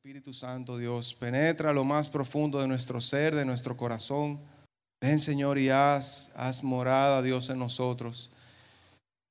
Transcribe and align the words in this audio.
Espíritu 0.00 0.32
Santo, 0.32 0.78
Dios, 0.78 1.12
penetra 1.12 1.74
lo 1.74 1.84
más 1.84 2.08
profundo 2.08 2.58
de 2.58 2.66
nuestro 2.66 3.02
ser, 3.02 3.34
de 3.34 3.44
nuestro 3.44 3.76
corazón. 3.76 4.40
Ven, 4.98 5.18
Señor, 5.18 5.58
y 5.58 5.68
haz, 5.68 6.32
haz 6.36 6.64
morada, 6.64 7.20
Dios, 7.20 7.50
en 7.50 7.58
nosotros. 7.58 8.30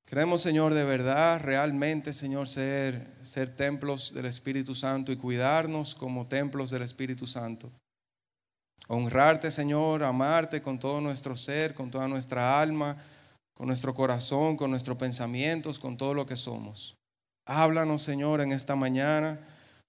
Queremos, 0.06 0.42
Señor, 0.42 0.72
de 0.72 0.84
verdad, 0.84 1.40
realmente, 1.42 2.12
Señor, 2.12 2.46
ser, 2.46 3.04
ser 3.22 3.50
templos 3.50 4.14
del 4.14 4.26
Espíritu 4.26 4.76
Santo 4.76 5.10
y 5.10 5.16
cuidarnos 5.16 5.96
como 5.96 6.28
templos 6.28 6.70
del 6.70 6.82
Espíritu 6.82 7.26
Santo. 7.26 7.68
Honrarte, 8.86 9.50
Señor, 9.50 10.04
amarte 10.04 10.62
con 10.62 10.78
todo 10.78 11.00
nuestro 11.00 11.34
ser, 11.36 11.74
con 11.74 11.90
toda 11.90 12.06
nuestra 12.06 12.60
alma, 12.60 12.96
con 13.54 13.66
nuestro 13.66 13.92
corazón, 13.92 14.56
con 14.56 14.70
nuestros 14.70 14.96
pensamientos, 14.96 15.80
con 15.80 15.96
todo 15.96 16.14
lo 16.14 16.26
que 16.26 16.36
somos. 16.36 16.94
Háblanos, 17.44 18.02
Señor, 18.02 18.40
en 18.40 18.52
esta 18.52 18.76
mañana. 18.76 19.40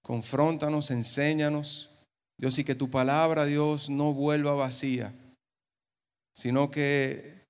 Confróntanos, 0.02 0.90
enséñanos. 0.90 1.90
Dios, 2.38 2.58
y 2.58 2.64
que 2.64 2.74
tu 2.74 2.90
palabra, 2.90 3.44
Dios, 3.44 3.88
no 3.88 4.12
vuelva 4.12 4.54
vacía, 4.54 5.12
sino 6.34 6.70
que, 6.70 7.46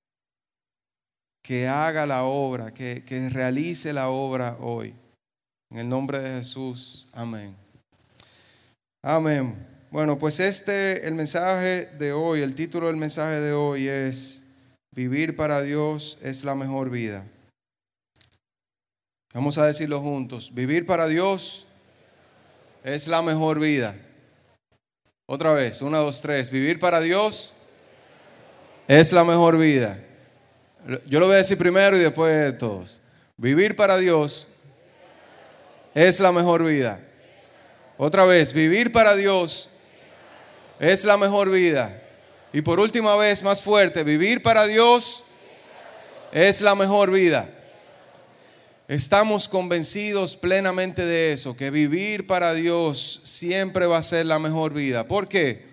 que 1.42 1.66
haga 1.66 2.04
la 2.04 2.24
obra, 2.24 2.74
que, 2.74 3.02
que 3.04 3.30
realice 3.30 3.92
la 3.92 4.10
obra 4.10 4.58
hoy. 4.60 4.94
En 5.70 5.78
el 5.78 5.88
nombre 5.88 6.18
de 6.18 6.36
Jesús, 6.36 7.08
amén. 7.12 7.56
Amén. 9.02 9.54
Bueno, 9.90 10.18
pues 10.18 10.40
este, 10.40 11.06
el 11.08 11.14
mensaje 11.14 11.86
de 11.86 12.12
hoy, 12.12 12.42
el 12.42 12.54
título 12.54 12.88
del 12.88 12.96
mensaje 12.96 13.40
de 13.40 13.52
hoy 13.52 13.88
es, 13.88 14.42
Vivir 14.94 15.36
para 15.36 15.62
Dios 15.62 16.18
es 16.22 16.44
la 16.44 16.54
mejor 16.54 16.90
vida. 16.90 17.26
Vamos 19.32 19.56
a 19.56 19.64
decirlo 19.64 20.00
juntos, 20.02 20.54
vivir 20.54 20.84
para 20.84 21.08
Dios 21.08 21.68
es 22.84 23.08
la 23.08 23.22
mejor 23.22 23.60
vida. 23.60 23.94
Otra 25.26 25.52
vez, 25.52 25.82
una, 25.82 25.98
dos, 25.98 26.20
tres, 26.20 26.50
vivir 26.50 26.78
para 26.78 27.00
Dios 27.00 27.54
es 28.88 29.12
la 29.12 29.24
mejor 29.24 29.56
vida. 29.56 29.98
Yo 31.06 31.20
lo 31.20 31.26
voy 31.26 31.36
a 31.36 31.38
decir 31.38 31.56
primero 31.56 31.96
y 31.96 32.00
después 32.00 32.44
de 32.44 32.52
todos. 32.52 33.00
Vivir 33.36 33.76
para 33.76 33.98
Dios 33.98 34.48
es 35.94 36.20
la 36.20 36.32
mejor 36.32 36.64
vida. 36.64 37.00
Otra 37.96 38.24
vez, 38.24 38.52
vivir 38.52 38.90
para 38.90 39.14
Dios 39.14 39.70
es 40.80 41.04
la 41.04 41.16
mejor 41.16 41.50
vida. 41.50 42.02
Y 42.52 42.62
por 42.62 42.80
última 42.80 43.16
vez, 43.16 43.42
más 43.42 43.62
fuerte, 43.62 44.02
vivir 44.02 44.42
para 44.42 44.66
Dios 44.66 45.24
es 46.32 46.60
la 46.60 46.74
mejor 46.74 47.10
vida. 47.12 47.48
Estamos 48.92 49.48
convencidos 49.48 50.36
plenamente 50.36 51.02
de 51.06 51.32
eso, 51.32 51.56
que 51.56 51.70
vivir 51.70 52.26
para 52.26 52.52
Dios 52.52 53.22
siempre 53.24 53.86
va 53.86 53.96
a 53.96 54.02
ser 54.02 54.26
la 54.26 54.38
mejor 54.38 54.74
vida. 54.74 55.08
¿Por 55.08 55.28
qué? 55.28 55.64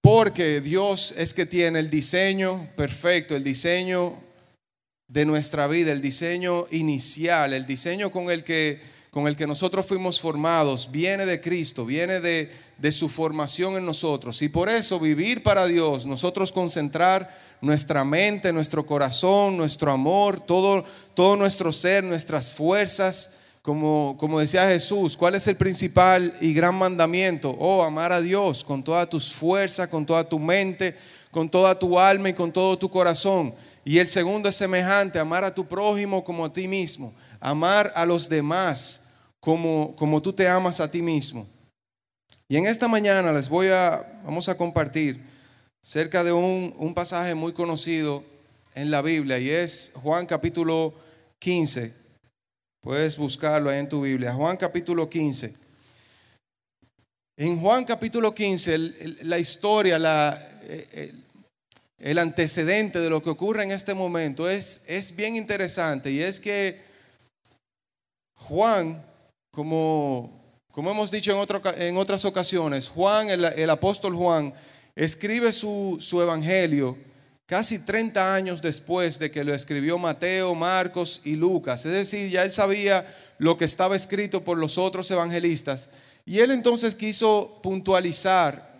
Porque 0.00 0.60
Dios 0.60 1.14
es 1.16 1.32
que 1.32 1.46
tiene 1.46 1.78
el 1.78 1.90
diseño 1.90 2.68
perfecto, 2.74 3.36
el 3.36 3.44
diseño 3.44 4.20
de 5.06 5.24
nuestra 5.24 5.68
vida, 5.68 5.92
el 5.92 6.02
diseño 6.02 6.66
inicial, 6.72 7.52
el 7.52 7.66
diseño 7.66 8.10
con 8.10 8.32
el 8.32 8.42
que, 8.42 8.80
con 9.10 9.28
el 9.28 9.36
que 9.36 9.46
nosotros 9.46 9.86
fuimos 9.86 10.20
formados, 10.20 10.90
viene 10.90 11.24
de 11.24 11.40
Cristo, 11.40 11.86
viene 11.86 12.20
de, 12.20 12.50
de 12.78 12.90
su 12.90 13.08
formación 13.08 13.76
en 13.76 13.86
nosotros. 13.86 14.42
Y 14.42 14.48
por 14.48 14.68
eso 14.68 14.98
vivir 14.98 15.44
para 15.44 15.68
Dios, 15.68 16.04
nosotros 16.04 16.50
concentrar 16.50 17.32
nuestra 17.62 18.04
mente, 18.04 18.52
nuestro 18.52 18.84
corazón, 18.84 19.56
nuestro 19.56 19.92
amor, 19.92 20.40
todo, 20.40 20.84
todo 21.14 21.36
nuestro 21.36 21.72
ser, 21.72 22.04
nuestras 22.04 22.52
fuerzas. 22.52 23.38
Como, 23.62 24.16
como 24.18 24.40
decía 24.40 24.66
Jesús, 24.66 25.16
¿cuál 25.16 25.36
es 25.36 25.46
el 25.46 25.54
principal 25.54 26.34
y 26.40 26.52
gran 26.52 26.74
mandamiento? 26.74 27.56
Oh, 27.60 27.84
amar 27.84 28.10
a 28.10 28.20
Dios 28.20 28.64
con 28.64 28.82
todas 28.82 29.08
tus 29.08 29.32
fuerzas, 29.32 29.88
con 29.88 30.04
toda 30.04 30.28
tu 30.28 30.40
mente, 30.40 30.96
con 31.30 31.48
toda 31.48 31.78
tu 31.78 31.96
alma 31.96 32.28
y 32.28 32.34
con 32.34 32.50
todo 32.50 32.76
tu 32.76 32.90
corazón. 32.90 33.54
Y 33.84 33.98
el 33.98 34.08
segundo 34.08 34.48
es 34.48 34.56
semejante, 34.56 35.20
amar 35.20 35.44
a 35.44 35.54
tu 35.54 35.64
prójimo 35.64 36.24
como 36.24 36.44
a 36.44 36.52
ti 36.52 36.66
mismo, 36.66 37.14
amar 37.38 37.92
a 37.94 38.04
los 38.04 38.28
demás 38.28 39.04
como, 39.38 39.94
como 39.94 40.20
tú 40.20 40.32
te 40.32 40.48
amas 40.48 40.80
a 40.80 40.90
ti 40.90 41.00
mismo. 41.00 41.46
Y 42.48 42.56
en 42.56 42.66
esta 42.66 42.88
mañana 42.88 43.32
les 43.32 43.48
voy 43.48 43.68
a, 43.68 44.20
vamos 44.24 44.48
a 44.48 44.56
compartir 44.56 45.31
cerca 45.84 46.22
de 46.22 46.32
un, 46.32 46.74
un 46.78 46.94
pasaje 46.94 47.34
muy 47.34 47.52
conocido 47.52 48.22
en 48.74 48.90
la 48.90 49.02
Biblia 49.02 49.38
y 49.38 49.50
es 49.50 49.92
Juan 49.96 50.26
capítulo 50.26 50.94
15. 51.40 51.92
Puedes 52.80 53.16
buscarlo 53.16 53.70
ahí 53.70 53.78
en 53.78 53.88
tu 53.88 54.00
Biblia. 54.02 54.32
Juan 54.32 54.56
capítulo 54.56 55.08
15. 55.08 55.54
En 57.36 57.60
Juan 57.60 57.84
capítulo 57.84 58.34
15, 58.34 58.78
la 59.22 59.38
historia, 59.38 59.98
la, 59.98 60.38
el, 60.92 61.24
el, 61.98 62.18
antecedente 62.18 63.00
de 63.00 63.10
lo 63.10 63.22
que 63.22 63.30
ocurre 63.30 63.64
en 63.64 63.72
este 63.72 63.94
momento 63.94 64.48
es, 64.48 64.84
es 64.86 65.16
bien 65.16 65.34
interesante 65.34 66.12
y 66.12 66.20
es 66.20 66.40
que 66.40 66.80
Juan, 68.36 69.04
como 69.50 70.42
como 70.72 70.90
hemos 70.90 71.10
dicho 71.10 71.32
en, 71.32 71.82
en 71.82 71.96
otras 71.98 72.24
ocasiones, 72.24 72.88
Juan, 72.88 73.28
el, 73.28 73.70
apóstol 73.70 74.16
Juan, 74.16 74.54
escribe 74.96 75.52
su, 75.52 75.98
su, 76.00 76.20
evangelio 76.20 76.96
casi 77.46 77.78
30 77.78 78.34
años 78.34 78.62
después 78.62 79.18
de 79.18 79.30
que 79.30 79.44
lo 79.44 79.54
escribió 79.54 79.98
Mateo, 79.98 80.54
Marcos 80.54 81.20
y 81.24 81.34
Lucas. 81.34 81.84
Es 81.84 81.92
decir, 81.92 82.30
ya 82.30 82.42
él 82.42 82.52
sabía 82.52 83.06
lo 83.38 83.56
que 83.56 83.64
estaba 83.64 83.96
escrito 83.96 84.42
por 84.42 84.58
los 84.58 84.78
otros 84.78 85.10
evangelistas. 85.10 85.90
Y 86.24 86.38
él 86.38 86.50
entonces 86.50 86.94
quiso 86.94 87.60
puntualizar 87.62 88.70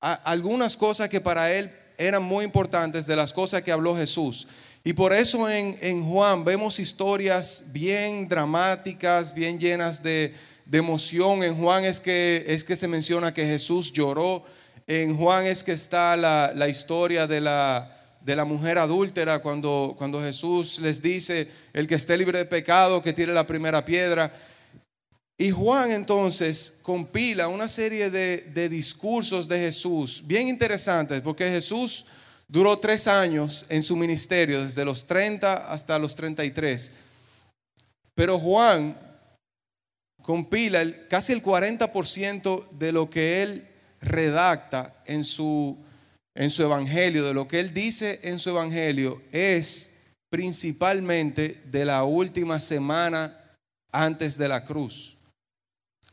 algunas 0.00 0.76
cosas 0.76 1.08
que 1.08 1.20
para 1.20 1.52
él 1.52 1.70
eran 1.98 2.22
muy 2.22 2.44
importantes 2.44 3.06
de 3.06 3.16
las 3.16 3.32
cosas 3.32 3.62
que 3.62 3.72
habló 3.72 3.96
Jesús. 3.96 4.48
Y 4.84 4.92
por 4.92 5.12
eso 5.12 5.48
en, 5.48 5.78
en 5.80 6.04
Juan 6.04 6.44
vemos 6.44 6.78
historias 6.78 7.64
bien 7.72 8.28
dramáticas, 8.28 9.34
bien 9.34 9.58
llenas 9.58 10.02
de 10.02 10.34
de 10.66 10.78
emoción. 10.78 11.42
En 11.42 11.56
Juan 11.56 11.84
es 11.84 12.00
que, 12.00 12.44
es 12.48 12.64
que 12.64 12.76
se 12.76 12.88
menciona 12.88 13.34
que 13.34 13.44
Jesús 13.46 13.92
lloró. 13.92 14.44
En 14.86 15.16
Juan 15.16 15.46
es 15.46 15.64
que 15.64 15.72
está 15.72 16.16
la, 16.16 16.52
la 16.54 16.68
historia 16.68 17.26
de 17.26 17.40
la, 17.40 17.90
de 18.24 18.36
la 18.36 18.44
mujer 18.44 18.78
adúltera 18.78 19.40
cuando, 19.40 19.94
cuando 19.96 20.20
Jesús 20.20 20.78
les 20.80 21.00
dice, 21.00 21.48
el 21.72 21.86
que 21.86 21.94
esté 21.94 22.16
libre 22.16 22.38
de 22.38 22.44
pecado, 22.44 23.02
que 23.02 23.12
tire 23.12 23.32
la 23.32 23.46
primera 23.46 23.84
piedra. 23.84 24.32
Y 25.38 25.50
Juan 25.50 25.90
entonces 25.90 26.78
compila 26.82 27.48
una 27.48 27.66
serie 27.66 28.10
de, 28.10 28.38
de, 28.54 28.68
discursos 28.68 29.48
de 29.48 29.58
Jesús 29.58 30.22
bien 30.26 30.48
interesantes, 30.48 31.20
porque 31.22 31.50
Jesús 31.50 32.06
duró 32.46 32.76
tres 32.78 33.08
años 33.08 33.66
en 33.68 33.82
su 33.82 33.96
ministerio, 33.96 34.62
desde 34.62 34.84
los 34.84 35.06
30 35.06 35.72
hasta 35.72 35.98
los 35.98 36.14
33. 36.14 36.92
Pero 38.14 38.38
Juan 38.38 38.96
compila 40.22 40.84
casi 41.08 41.32
el 41.32 41.42
40% 41.42 42.68
de 42.70 42.92
lo 42.92 43.10
que 43.10 43.42
él 43.42 43.68
redacta 44.04 44.94
en 45.06 45.24
su, 45.24 45.76
en 46.34 46.50
su 46.50 46.62
evangelio, 46.62 47.24
de 47.24 47.34
lo 47.34 47.48
que 47.48 47.60
él 47.60 47.74
dice 47.74 48.20
en 48.22 48.38
su 48.38 48.50
evangelio, 48.50 49.22
es 49.32 49.94
principalmente 50.30 51.60
de 51.66 51.84
la 51.84 52.04
última 52.04 52.60
semana 52.60 53.36
antes 53.92 54.36
de 54.36 54.48
la 54.48 54.64
cruz. 54.64 55.16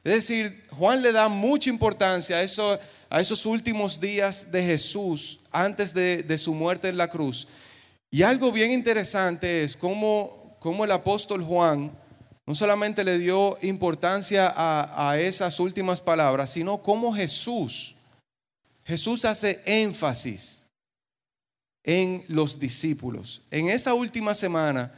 Es 0.03 0.13
decir, 0.13 0.63
Juan 0.71 1.01
le 1.01 1.11
da 1.11 1.29
mucha 1.29 1.69
importancia 1.69 2.37
a, 2.37 2.43
eso, 2.43 2.79
a 3.09 3.21
esos 3.21 3.45
últimos 3.45 3.99
días 3.99 4.51
de 4.51 4.63
Jesús 4.63 5.41
antes 5.51 5.93
de, 5.93 6.23
de, 6.23 6.37
su 6.37 6.53
muerte 6.53 6.89
en 6.89 6.97
la 6.97 7.07
cruz. 7.07 7.47
Y 8.09 8.23
algo 8.23 8.51
bien 8.51 8.71
interesante 8.71 9.63
es 9.63 9.77
cómo, 9.77 10.57
cómo 10.59 10.85
el 10.85 10.91
apóstol 10.91 11.43
Juan 11.43 11.91
no 12.51 12.55
solamente 12.55 13.05
le 13.05 13.17
dio 13.17 13.57
importancia 13.61 14.53
a, 14.53 15.17
esas 15.17 15.57
últimas 15.61 16.01
palabras, 16.01 16.49
sino 16.49 16.79
cómo 16.79 17.15
Jesús, 17.15 17.95
Jesús 18.83 19.23
hace 19.23 19.61
énfasis 19.63 20.65
en 21.81 22.21
los 22.27 22.59
discípulos. 22.59 23.43
En 23.51 23.69
esa 23.69 23.93
última 23.93 24.35
semana, 24.35 24.91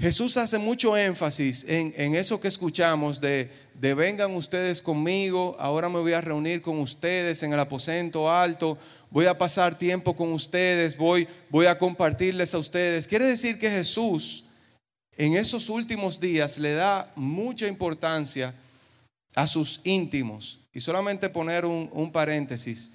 Jesús 0.00 0.36
hace 0.36 0.58
mucho 0.58 0.96
énfasis 0.96 1.64
en, 1.68 1.94
en 1.96 2.16
eso 2.16 2.40
que 2.40 2.48
escuchamos 2.48 3.20
de, 3.20 3.48
de, 3.74 3.94
vengan 3.94 4.34
ustedes 4.34 4.82
conmigo, 4.82 5.54
ahora 5.60 5.88
me 5.88 6.00
voy 6.00 6.14
a 6.14 6.20
reunir 6.20 6.60
con 6.60 6.80
ustedes 6.80 7.44
en 7.44 7.52
el 7.52 7.60
aposento 7.60 8.28
alto, 8.28 8.76
voy 9.10 9.26
a 9.26 9.38
pasar 9.38 9.78
tiempo 9.78 10.16
con 10.16 10.32
ustedes, 10.32 10.96
voy, 10.96 11.28
voy 11.50 11.66
a 11.66 11.78
compartirles 11.78 12.52
a 12.52 12.58
ustedes. 12.58 13.06
Quiere 13.06 13.26
decir 13.26 13.60
que 13.60 13.70
Jesús 13.70 14.46
en 15.20 15.36
esos 15.36 15.68
últimos 15.68 16.18
días 16.18 16.56
le 16.56 16.72
da 16.72 17.12
mucha 17.14 17.68
importancia 17.68 18.54
a 19.34 19.46
sus 19.46 19.82
íntimos. 19.84 20.60
Y 20.72 20.80
solamente 20.80 21.28
poner 21.28 21.66
un, 21.66 22.10
paréntesis. 22.10 22.92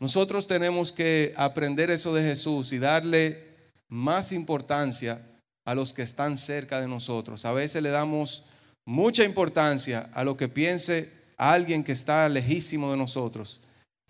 Nosotros 0.00 0.48
tenemos 0.48 0.92
que 0.92 1.32
aprender 1.36 1.88
eso 1.88 2.12
de 2.12 2.24
Jesús 2.24 2.72
y 2.72 2.80
darle 2.80 3.46
más 3.88 4.32
importancia 4.32 5.24
a 5.64 5.76
los 5.76 5.92
que 5.92 6.02
están 6.02 6.36
cerca 6.36 6.80
de 6.80 6.88
nosotros. 6.88 7.44
A 7.44 7.52
veces 7.52 7.80
le 7.80 7.90
damos 7.90 8.42
mucha 8.84 9.22
importancia 9.22 10.10
a 10.14 10.24
lo 10.24 10.36
que 10.36 10.48
piense 10.48 11.12
alguien 11.36 11.84
que 11.84 11.92
está 11.92 12.28
lejísimo 12.28 12.90
de 12.90 12.96
nosotros 12.96 13.60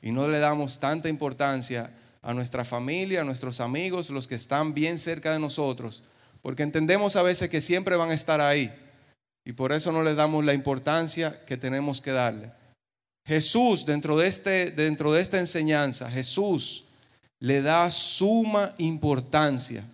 y 0.01 0.11
no 0.11 0.27
le 0.27 0.39
damos 0.39 0.81
tanta 0.81 1.11
importancia 1.11 1.91
a 2.23 2.33
nuestra 2.33 2.65
familia, 2.65 3.21
a 3.21 3.25
nuestros 3.25 3.61
amigos, 3.61 4.09
los 4.09 4.27
que 4.27 4.37
están 4.37 4.73
bien 4.73 4.99
cerca 4.99 5.33
de 5.35 5.39
nosotros, 5.39 6.03
porque 6.43 6.63
entendemos 6.63 7.17
a 7.17 7.23
veces 7.23 7.51
que 7.51 7.61
siempre 7.61 7.97
van 7.97 8.11
a 8.11 8.15
estar 8.15 8.41
ahí 8.41 8.73
y 9.45 9.53
por 9.53 9.73
eso 9.73 9.93
no 9.93 10.03
le 10.03 10.15
damos 10.15 10.45
la 10.45 10.55
importancia 10.55 11.45
que 11.47 11.57
tenemos 11.57 12.01
que 12.01 12.13
darle. 12.13 12.51
Jesús, 13.27 13.87
dentro 13.87 14.17
de, 14.17 14.27
este, 14.27 14.71
dentro 14.71 15.13
de 15.13 15.21
esta 15.21 15.39
enseñanza, 15.39 16.11
Jesús 16.11 16.85
le 17.39 17.63
da 17.63 17.91
suma 17.91 18.75
importancia 18.79 19.85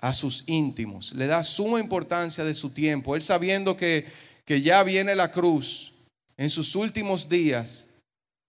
a 0.00 0.12
sus 0.14 0.44
íntimos, 0.46 1.12
le 1.12 1.26
da 1.26 1.42
suma 1.42 1.80
importancia 1.80 2.44
de 2.44 2.54
su 2.54 2.70
tiempo. 2.70 3.14
Él 3.14 3.22
sabiendo 3.22 3.76
que, 3.76 4.06
que 4.44 4.60
ya 4.62 4.82
viene 4.82 5.14
la 5.14 5.30
cruz 5.30 5.92
en 6.36 6.50
sus 6.50 6.76
últimos 6.76 7.28
días, 7.28 7.88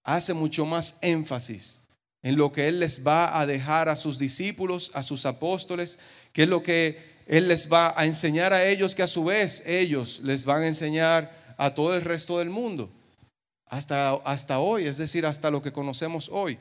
hace 0.03 0.33
mucho 0.33 0.65
más 0.65 0.97
énfasis 1.01 1.81
en 2.21 2.37
lo 2.37 2.51
que 2.51 2.67
Él 2.67 2.79
les 2.79 3.05
va 3.05 3.39
a 3.39 3.45
dejar 3.45 3.89
a 3.89 3.95
sus 3.95 4.17
discípulos, 4.17 4.91
a 4.93 5.03
sus 5.03 5.25
apóstoles, 5.25 5.99
que 6.33 6.43
es 6.43 6.49
lo 6.49 6.61
que 6.63 6.97
Él 7.27 7.47
les 7.47 7.71
va 7.71 7.93
a 7.95 8.05
enseñar 8.05 8.53
a 8.53 8.67
ellos, 8.67 8.95
que 8.95 9.03
a 9.03 9.07
su 9.07 9.25
vez 9.25 9.63
ellos 9.65 10.21
les 10.23 10.45
van 10.45 10.63
a 10.63 10.67
enseñar 10.67 11.31
a 11.57 11.73
todo 11.73 11.95
el 11.95 12.01
resto 12.01 12.39
del 12.39 12.49
mundo, 12.49 12.89
hasta, 13.65 14.11
hasta 14.25 14.59
hoy, 14.59 14.85
es 14.85 14.97
decir, 14.97 15.25
hasta 15.25 15.51
lo 15.51 15.61
que 15.61 15.71
conocemos 15.71 16.29
hoy. 16.31 16.57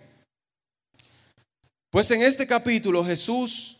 Pues 1.91 2.11
en 2.11 2.23
este 2.23 2.47
capítulo 2.47 3.05
Jesús 3.05 3.79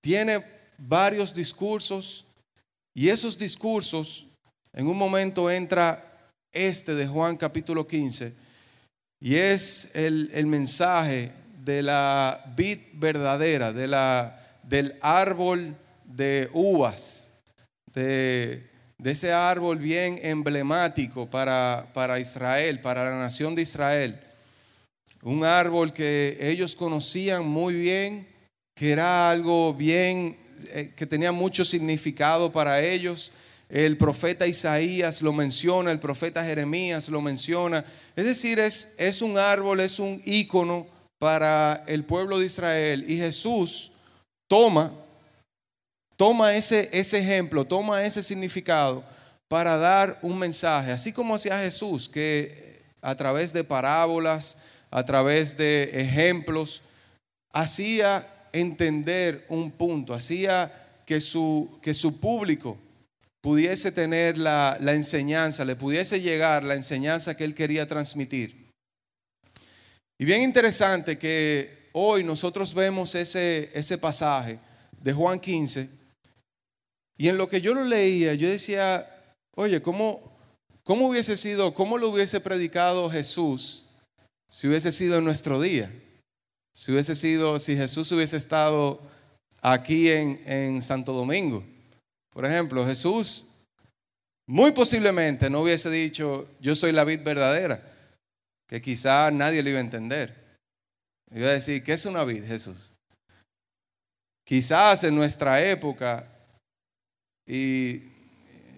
tiene 0.00 0.44
varios 0.78 1.32
discursos 1.32 2.26
y 2.94 3.08
esos 3.08 3.38
discursos, 3.38 4.26
en 4.72 4.86
un 4.86 4.98
momento 4.98 5.50
entra 5.50 6.08
este 6.50 6.94
de 6.94 7.06
Juan 7.06 7.36
capítulo 7.36 7.86
15 7.86 8.42
y 9.22 9.36
es 9.36 9.90
el, 9.94 10.46
mensaje 10.46 11.30
de 11.64 11.82
la 11.82 12.44
vid 12.56 12.78
verdadera, 12.94 13.72
de 13.72 13.86
la, 13.86 14.38
del 14.64 14.98
árbol 15.00 15.76
de 16.04 16.50
uvas, 16.52 17.30
de, 17.94 18.68
de 18.98 19.10
ese 19.10 19.32
árbol 19.32 19.78
bien 19.78 20.18
emblemático 20.22 21.30
para, 21.30 21.88
para 21.94 22.18
Israel, 22.18 22.80
para 22.80 23.04
la 23.04 23.16
nación 23.16 23.54
de 23.54 23.62
Israel 23.62 24.20
un 25.22 25.44
árbol 25.44 25.92
que 25.92 26.36
ellos 26.40 26.74
conocían 26.74 27.46
muy 27.46 27.74
bien, 27.74 28.26
que 28.74 28.90
era 28.90 29.30
algo 29.30 29.72
bien, 29.72 30.36
eh, 30.72 30.92
que 30.96 31.06
tenía 31.06 31.30
mucho 31.30 31.64
significado 31.64 32.50
para 32.50 32.82
ellos. 32.82 33.32
El 33.72 33.96
profeta 33.96 34.46
Isaías 34.46 35.22
lo 35.22 35.32
menciona, 35.32 35.90
el 35.90 35.98
profeta 35.98 36.44
Jeremías 36.44 37.08
lo 37.08 37.22
menciona. 37.22 37.82
Es 38.14 38.26
decir, 38.26 38.58
es, 38.58 38.94
es 38.98 39.22
un 39.22 39.38
árbol, 39.38 39.80
es 39.80 39.98
un 39.98 40.20
ícono 40.26 40.86
para 41.18 41.82
el 41.86 42.04
pueblo 42.04 42.38
de 42.38 42.44
Israel. 42.44 43.02
Y 43.08 43.16
Jesús 43.16 43.92
toma, 44.46 44.92
toma 46.18 46.54
ese, 46.54 46.90
ese 46.92 47.20
ejemplo, 47.20 47.64
toma 47.64 48.04
ese 48.04 48.22
significado 48.22 49.02
para 49.48 49.78
dar 49.78 50.18
un 50.20 50.38
mensaje. 50.38 50.92
Así 50.92 51.10
como 51.10 51.36
hacía 51.36 51.58
Jesús, 51.58 52.10
que 52.10 52.82
a 53.00 53.14
través 53.14 53.54
de 53.54 53.64
parábolas, 53.64 54.58
a 54.90 55.02
través 55.02 55.56
de 55.56 55.84
ejemplos, 55.98 56.82
hacía 57.54 58.28
entender 58.52 59.46
un 59.48 59.70
punto, 59.70 60.12
hacía 60.12 60.70
que 61.06 61.22
su, 61.22 61.78
que 61.80 61.94
su 61.94 62.20
público 62.20 62.76
pudiese 63.42 63.90
tener 63.90 64.38
la, 64.38 64.78
enseñanza, 64.80 65.64
le 65.64 65.76
pudiese 65.76 66.20
llegar 66.20 66.62
la 66.62 66.74
enseñanza 66.74 67.36
que 67.36 67.44
él 67.44 67.54
quería 67.54 67.86
transmitir. 67.86 68.70
Y 70.18 70.24
bien 70.24 70.42
interesante 70.42 71.18
que 71.18 71.90
hoy 71.92 72.22
nosotros 72.22 72.72
vemos 72.72 73.14
ese, 73.16 73.68
ese 73.74 73.98
pasaje 73.98 74.58
de 75.02 75.12
Juan 75.12 75.40
15 75.40 75.88
y 77.18 77.28
en 77.28 77.36
lo 77.36 77.48
que 77.48 77.60
yo 77.60 77.74
lo 77.74 77.84
leía, 77.84 78.34
yo 78.34 78.48
decía, 78.48 79.06
oye, 79.56 79.82
¿cómo, 79.82 80.38
cómo 80.84 81.08
hubiese 81.08 81.36
sido, 81.36 81.74
cómo 81.74 81.98
lo 81.98 82.10
hubiese 82.10 82.40
predicado 82.40 83.10
Jesús 83.10 83.88
si 84.48 84.68
hubiese 84.68 84.92
sido 84.92 85.18
en 85.18 85.24
nuestro 85.24 85.60
día, 85.60 85.90
si 86.72 86.92
hubiese 86.92 87.16
sido, 87.16 87.58
si 87.58 87.74
Jesús 87.74 88.12
hubiese 88.12 88.36
estado 88.36 89.00
aquí 89.60 90.10
en, 90.10 90.40
en 90.46 90.82
Santo 90.82 91.12
Domingo. 91.12 91.64
Por 92.32 92.46
ejemplo, 92.46 92.86
Jesús 92.86 93.52
muy 94.46 94.72
posiblemente 94.72 95.48
no 95.48 95.62
hubiese 95.62 95.90
dicho, 95.90 96.48
yo 96.60 96.74
soy 96.74 96.92
la 96.92 97.04
vid 97.04 97.22
verdadera, 97.22 97.80
que 98.68 98.80
quizá 98.80 99.30
nadie 99.30 99.62
le 99.62 99.70
iba 99.70 99.78
a 99.78 99.82
entender. 99.82 100.34
Iba 101.30 101.48
a 101.48 101.54
decir, 101.54 101.82
¿qué 101.82 101.92
es 101.92 102.04
una 102.06 102.24
vid, 102.24 102.44
Jesús? 102.44 102.94
Quizás 104.44 105.04
en 105.04 105.14
nuestra 105.14 105.64
época, 105.64 106.26
y, 107.46 108.02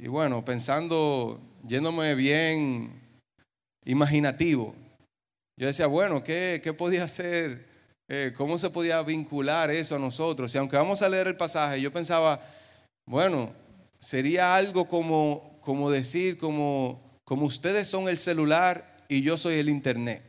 bueno, 0.06 0.44
pensando, 0.44 1.40
yéndome 1.66 2.14
bien 2.14 3.00
imaginativo, 3.84 4.74
yo 5.58 5.66
decía, 5.66 5.86
bueno, 5.86 6.22
¿qué, 6.22 6.74
podía 6.76 7.04
hacer? 7.04 7.66
Eh, 8.08 8.34
¿Cómo 8.36 8.58
se 8.58 8.70
podía 8.70 9.02
vincular 9.02 9.70
eso 9.70 9.96
a 9.96 9.98
nosotros? 9.98 10.54
Y 10.54 10.58
aunque 10.58 10.76
vamos 10.76 11.00
a 11.02 11.08
leer 11.08 11.28
el 11.28 11.36
pasaje, 11.36 11.80
yo 11.80 11.90
pensaba, 11.90 12.40
bueno, 13.06 13.52
sería 13.98 14.56
algo 14.56 14.88
como, 14.88 15.58
como 15.60 15.90
decir, 15.90 16.38
como, 16.38 17.20
como 17.24 17.46
ustedes 17.46 17.88
son 17.88 18.08
el 18.08 18.18
celular 18.18 19.04
y 19.08 19.22
yo 19.22 19.36
soy 19.36 19.56
el 19.56 19.68
internet. 19.68 20.22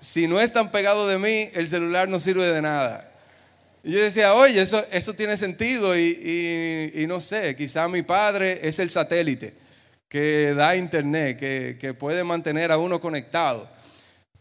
Si 0.00 0.26
no 0.26 0.40
están 0.40 0.72
pegados 0.72 1.10
de 1.10 1.18
mí, 1.18 1.50
el 1.54 1.68
celular 1.68 2.08
no 2.08 2.18
sirve 2.18 2.46
de 2.46 2.62
nada. 2.62 3.08
Y 3.84 3.92
yo 3.92 4.02
decía, 4.02 4.34
oye, 4.34 4.60
eso, 4.60 4.84
eso 4.90 5.14
tiene 5.14 5.36
sentido 5.36 5.96
y, 5.98 6.92
y 6.94 7.06
no 7.06 7.20
sé, 7.20 7.56
quizá 7.56 7.88
mi 7.88 8.02
padre 8.02 8.60
es 8.66 8.78
el 8.78 8.90
satélite 8.90 9.54
que 10.12 10.52
da 10.52 10.76
internet, 10.76 11.38
que, 11.38 11.78
que 11.80 11.94
puede 11.94 12.22
mantener 12.22 12.70
a 12.70 12.76
uno 12.76 13.00
conectado. 13.00 13.66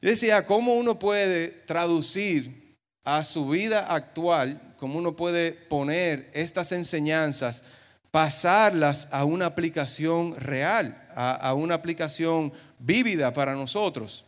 Yo 0.02 0.10
decía, 0.10 0.46
¿cómo 0.46 0.74
uno 0.74 1.00
puede 1.00 1.48
traducir 1.48 2.76
a 3.06 3.24
su 3.24 3.48
vida 3.48 3.88
actual, 3.88 4.71
cómo 4.82 4.98
uno 4.98 5.16
puede 5.16 5.52
poner 5.52 6.28
estas 6.34 6.72
enseñanzas, 6.72 7.66
pasarlas 8.10 9.10
a 9.12 9.26
una 9.26 9.46
aplicación 9.46 10.36
real, 10.38 11.08
a, 11.14 11.54
una 11.54 11.76
aplicación 11.76 12.52
vívida 12.80 13.32
para 13.32 13.54
nosotros? 13.54 14.26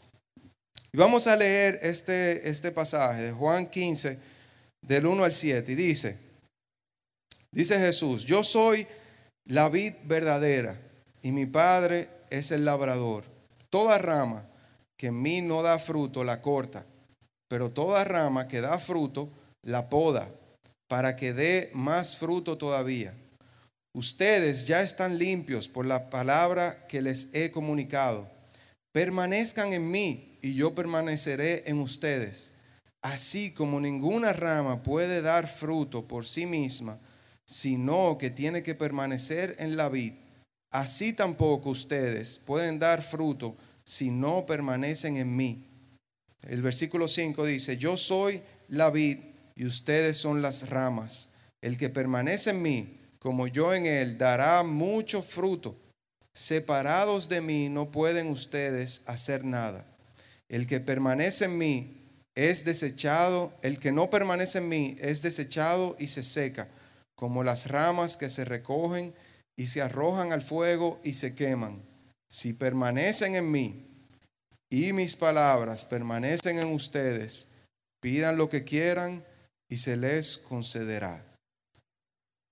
Y 0.91 0.98
vamos 0.98 1.25
a 1.25 1.36
leer 1.36 1.79
este, 1.81 2.48
este 2.48 2.72
pasaje 2.72 3.24
de 3.24 3.31
Juan 3.31 3.65
15, 3.65 4.19
del 4.83 5.07
1 5.07 5.24
al 5.24 5.33
7, 5.33 5.72
y 5.72 5.75
dice, 5.75 6.19
dice 7.51 7.79
Jesús, 7.79 8.24
yo 8.24 8.43
soy 8.43 8.86
la 9.45 9.69
vid 9.69 9.93
verdadera 10.03 10.79
y 11.24 11.31
mi 11.31 11.48
Padre 11.48 12.10
es 12.29 12.51
el 12.51 12.63
labrador. 12.63 13.25
Toda 13.72 13.98
rama 13.98 14.45
que 14.95 15.07
en 15.07 15.19
mí 15.19 15.41
no 15.41 15.63
da 15.63 15.79
fruto, 15.79 16.24
la 16.24 16.43
corta, 16.43 16.86
pero 17.48 17.72
toda 17.72 18.03
rama 18.03 18.48
que 18.48 18.62
da 18.62 18.77
fruto, 18.77 19.31
la 19.63 19.89
poda, 19.89 20.29
para 20.93 21.15
que 21.15 21.33
dé 21.33 21.71
más 21.73 22.17
fruto 22.17 22.55
todavía. 22.55 23.15
Ustedes 23.95 24.67
ya 24.67 24.83
están 24.83 25.17
limpios 25.17 25.67
por 25.67 25.88
la 25.88 26.12
palabra 26.12 26.85
que 26.88 27.01
les 27.01 27.33
he 27.33 27.50
comunicado. 27.50 28.29
Permanezcan 28.91 29.73
en 29.73 29.89
mí 29.89 30.38
y 30.43 30.53
yo 30.53 30.75
permaneceré 30.75 31.63
en 31.65 31.79
ustedes. 31.79 32.53
Así 33.01 33.51
como 33.55 33.79
ninguna 33.79 34.33
rama 34.33 34.83
puede 34.83 35.23
dar 35.23 35.47
fruto 35.47 36.07
por 36.07 36.27
sí 36.27 36.45
misma, 36.45 37.00
sino 37.43 38.19
que 38.19 38.29
tiene 38.29 38.62
que 38.62 38.75
permanecer 38.75 39.55
en 39.57 39.75
la 39.75 39.89
vid, 39.89 40.13
así 40.69 41.13
tampoco 41.13 41.71
ustedes 41.71 42.38
pueden 42.38 42.77
dar 42.77 43.01
fruto 43.01 43.57
si 43.83 44.12
no 44.12 44.45
permanecen 44.45 45.17
en 45.17 45.35
mí. 45.35 45.65
El 46.47 46.62
versículo 46.62 47.07
5 47.07 47.45
dice, 47.45 47.77
yo 47.77 47.97
soy 47.97 48.39
la 48.67 48.91
vid 48.91 49.32
y 49.55 49.65
ustedes 49.65 50.17
son 50.17 50.41
las 50.41 50.69
ramas. 50.69 51.29
El 51.62 51.77
que 51.77 51.89
permanece 51.89 52.51
en 52.51 52.62
mí, 52.62 53.00
como 53.19 53.48
yo 53.48 53.74
en 53.74 53.86
él, 53.86 54.17
dará 54.17 54.63
mucho 54.63 55.22
fruto. 55.22 55.75
Separados 56.33 57.29
de 57.29 57.41
mí 57.41 57.69
no 57.69 57.91
pueden 57.91 58.27
ustedes 58.27 59.03
hacer 59.05 59.45
nada. 59.45 59.86
El 60.50 60.67
que 60.67 60.79
permanece 60.79 61.45
en 61.45 61.57
mí 61.57 61.98
es 62.36 62.65
desechado, 62.65 63.53
el 63.62 63.79
que 63.79 63.91
no 63.91 64.10
permanece 64.10 64.57
en 64.57 64.69
mí 64.69 64.95
es 65.00 65.22
desechado 65.22 65.95
y 66.00 66.07
se 66.07 66.24
seca, 66.24 66.67
como 67.15 67.43
las 67.43 67.69
ramas 67.69 68.17
que 68.17 68.29
se 68.29 68.43
recogen 68.43 69.13
y 69.55 69.67
se 69.67 69.81
arrojan 69.81 70.33
al 70.33 70.41
fuego 70.41 71.00
y 71.03 71.13
se 71.13 71.36
queman 71.36 71.81
si 72.33 72.51
permanecen 72.53 73.36
en 73.36 73.51
mí 73.51 73.86
y 74.67 74.91
mis 74.91 75.15
palabras 75.15 75.86
permanecen 75.86 76.57
en 76.57 76.74
ustedes, 76.74 77.48
pidan 78.01 78.38
lo 78.38 78.50
que 78.50 78.63
quieran 78.63 79.24
y 79.70 79.77
se 79.77 79.98
les 79.98 80.38
concederá. 80.38 81.24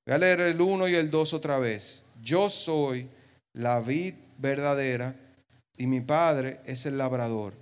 Voy 0.06 0.16
a 0.16 0.18
leer 0.18 0.42
el 0.42 0.60
1 0.60 0.88
y 0.88 0.96
el 0.96 1.12
2 1.12 1.34
otra 1.34 1.60
vez. 1.60 2.06
Yo 2.22 2.50
soy 2.50 3.08
la 3.54 3.80
vid 3.80 4.16
verdadera, 4.38 5.16
y 5.78 5.88
mi 5.88 6.02
Padre 6.02 6.60
es 6.66 6.86
el 6.86 6.98
labrador. 6.98 7.54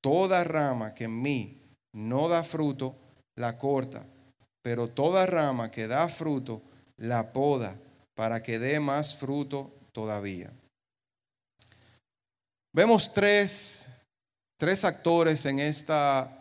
Toda 0.00 0.44
rama 0.44 0.94
que 0.94 1.04
en 1.04 1.22
mí 1.22 1.62
no 1.92 2.28
da 2.28 2.42
fruto, 2.42 2.96
la 3.36 3.56
corta, 3.56 4.04
pero 4.62 4.88
toda 4.88 5.26
rama 5.26 5.70
que 5.70 5.86
da 5.86 6.08
fruto, 6.08 6.62
la 6.96 7.32
poda, 7.32 7.76
para 8.14 8.42
que 8.42 8.58
dé 8.58 8.80
más 8.80 9.16
fruto 9.16 9.72
todavía. 9.92 10.50
Vemos 12.74 13.12
tres, 13.12 13.88
tres 14.56 14.84
actores 14.84 15.46
en, 15.46 15.60
esta, 15.60 16.37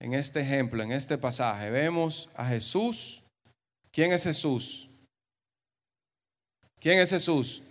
en 0.00 0.14
este 0.14 0.40
ejemplo, 0.40 0.82
en 0.82 0.92
este 0.92 1.18
pasaje. 1.18 1.70
Vemos 1.70 2.28
a 2.34 2.46
Jesús. 2.46 3.22
¿Quién 3.90 4.12
es 4.12 4.24
Jesús? 4.24 4.88
¿Quién 6.80 7.00
es 7.00 7.10
Jesús? 7.10 7.62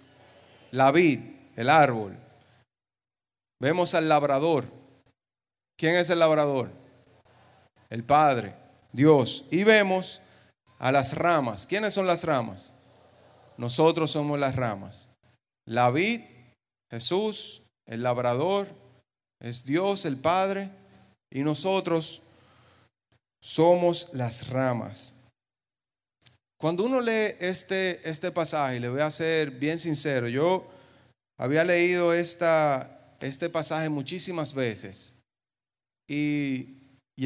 La 0.72 0.91
vid, 0.91 1.20
el 1.55 1.70
árbol. 1.70 2.17
Vemos 3.62 3.94
al 3.94 4.10
labrador. 4.10 4.65
¿Quién 5.77 5.96
es 5.96 6.10
el 6.10 6.20
labrador? 6.20 6.72
El 7.89 8.03
Padre, 8.03 8.55
Dios. 8.91 9.46
Y 9.51 9.63
vemos 9.63 10.22
a 10.79 10.91
las 10.91 11.15
ramas. 11.15 11.67
¿Quiénes 11.67 11.94
son 11.94 12.08
las 12.08 12.24
ramas? 12.24 12.74
Nosotros 13.58 14.12
somos 14.12 14.39
las 14.39 14.55
ramas. 14.55 15.10
La 15.65 15.89
vid, 15.91 16.22
Jesús, 16.89 17.63
el 17.86 18.03
labrador, 18.03 18.67
es 19.39 19.65
Dios, 19.65 20.05
el 20.05 20.17
Padre, 20.17 20.70
y 21.36 21.44
nosotros 21.44 22.22
somos 23.42 24.08
las 24.13 24.48
ramas. 24.48 25.15
Cuando 26.58 26.86
uno 26.86 27.01
lee 27.01 27.36
este, 27.42 28.10
este 28.10 28.32
pasaje, 28.32 28.80
le 28.80 28.88
voy 28.88 29.01
a 29.01 29.12
ser 29.12 29.51
bien 29.51 29.77
sincero, 29.77 30.30
yo 30.30 30.65
había 31.38 31.65
leído 31.65 32.13
esta, 32.13 33.18
este 33.20 33.50
pasaje 33.50 33.89
muchísimas 33.89 34.54
veces 34.54 35.25
y, 36.08 36.77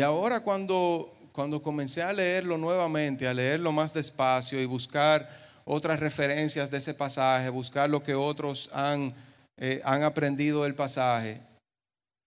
ahora 0.02 0.40
cuando, 0.40 1.16
cuando 1.32 1.62
comencé 1.62 2.02
a 2.02 2.12
leerlo 2.12 2.58
nuevamente, 2.58 3.28
a 3.28 3.34
leerlo 3.36 3.72
más 3.72 3.94
despacio 3.94 4.60
y 4.60 4.66
buscar 4.66 5.30
otras 5.66 6.00
referencias 6.00 6.72
de 6.72 6.80
ese 6.80 6.96
pasaje, 6.96 7.50
buscar 7.50 7.88
lo 7.88 8.02
que 8.02 8.16
otros 8.16 8.72
han, 8.74 9.14
eh, 9.58 9.82
han 9.86 10.02
aprendido 10.02 10.64
del 10.64 10.74
pasaje, 10.74 11.40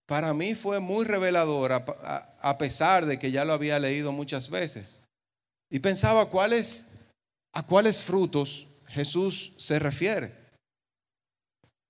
para 0.07 0.35
mí 0.35 0.55
fue 0.55 0.81
muy 0.81 1.05
reveladora, 1.05 1.85
a 2.41 2.59
pesar 2.59 3.07
de 3.07 3.19
que 3.19 3.31
ya 3.31 3.45
lo 3.45 3.53
había 3.53 3.79
leído 3.79 4.13
muchas 4.13 4.51
veces. 4.51 5.01
Y 5.71 5.79
pensaba 5.79 6.23
a 6.23 7.63
cuáles 7.63 8.03
frutos 8.03 8.67
Jesús 8.89 9.53
se 9.57 9.79
refiere. 9.79 10.35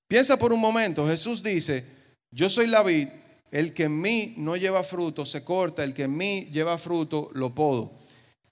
Piensa 0.08 0.38
por 0.38 0.52
un 0.52 0.60
momento, 0.60 1.06
Jesús 1.08 1.42
dice, 1.42 1.84
yo 2.30 2.48
soy 2.48 2.66
la 2.66 2.82
vid, 2.82 3.08
el 3.50 3.74
que 3.74 3.84
en 3.84 4.00
mí 4.00 4.34
no 4.36 4.56
lleva 4.56 4.82
fruto 4.84 5.24
se 5.24 5.42
corta, 5.42 5.82
el 5.82 5.94
que 5.94 6.04
en 6.04 6.16
mí 6.16 6.48
lleva 6.52 6.78
fruto 6.78 7.30
lo 7.32 7.54
podo. 7.54 7.92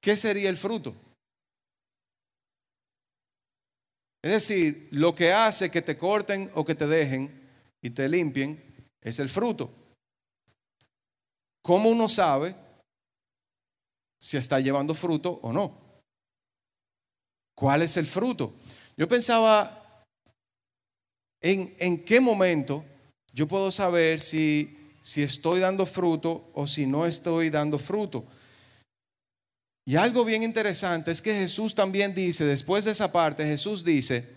¿Qué 0.00 0.16
sería 0.16 0.50
el 0.50 0.56
fruto? 0.56 0.94
Es 4.22 4.32
decir, 4.32 4.88
lo 4.90 5.14
que 5.14 5.32
hace 5.32 5.70
que 5.70 5.80
te 5.80 5.96
corten 5.96 6.50
o 6.54 6.64
que 6.64 6.74
te 6.74 6.86
dejen 6.86 7.30
y 7.80 7.90
te 7.90 8.08
limpien 8.08 8.69
es 9.02 9.18
el 9.18 9.28
fruto. 9.28 9.70
¿Cómo 11.62 11.90
uno 11.90 12.08
sabe 12.08 12.54
si 14.18 14.36
está 14.36 14.60
llevando 14.60 14.94
fruto 14.94 15.38
o 15.42 15.52
no? 15.52 15.72
¿Cuál 17.54 17.82
es 17.82 17.96
el 17.96 18.06
fruto? 18.06 18.54
Yo 18.96 19.06
pensaba 19.08 20.04
en, 21.42 21.74
en 21.78 22.04
qué 22.04 22.20
momento 22.20 22.84
yo 23.32 23.46
puedo 23.46 23.70
saber 23.70 24.18
si, 24.18 24.94
si 25.00 25.22
estoy 25.22 25.60
dando 25.60 25.86
fruto 25.86 26.48
o 26.54 26.66
si 26.66 26.86
no 26.86 27.06
estoy 27.06 27.50
dando 27.50 27.78
fruto. 27.78 28.24
Y 29.86 29.96
algo 29.96 30.24
bien 30.24 30.42
interesante 30.42 31.10
es 31.10 31.22
que 31.22 31.34
Jesús 31.34 31.74
también 31.74 32.14
dice, 32.14 32.44
después 32.44 32.84
de 32.84 32.92
esa 32.92 33.10
parte, 33.10 33.44
Jesús 33.46 33.84
dice, 33.84 34.28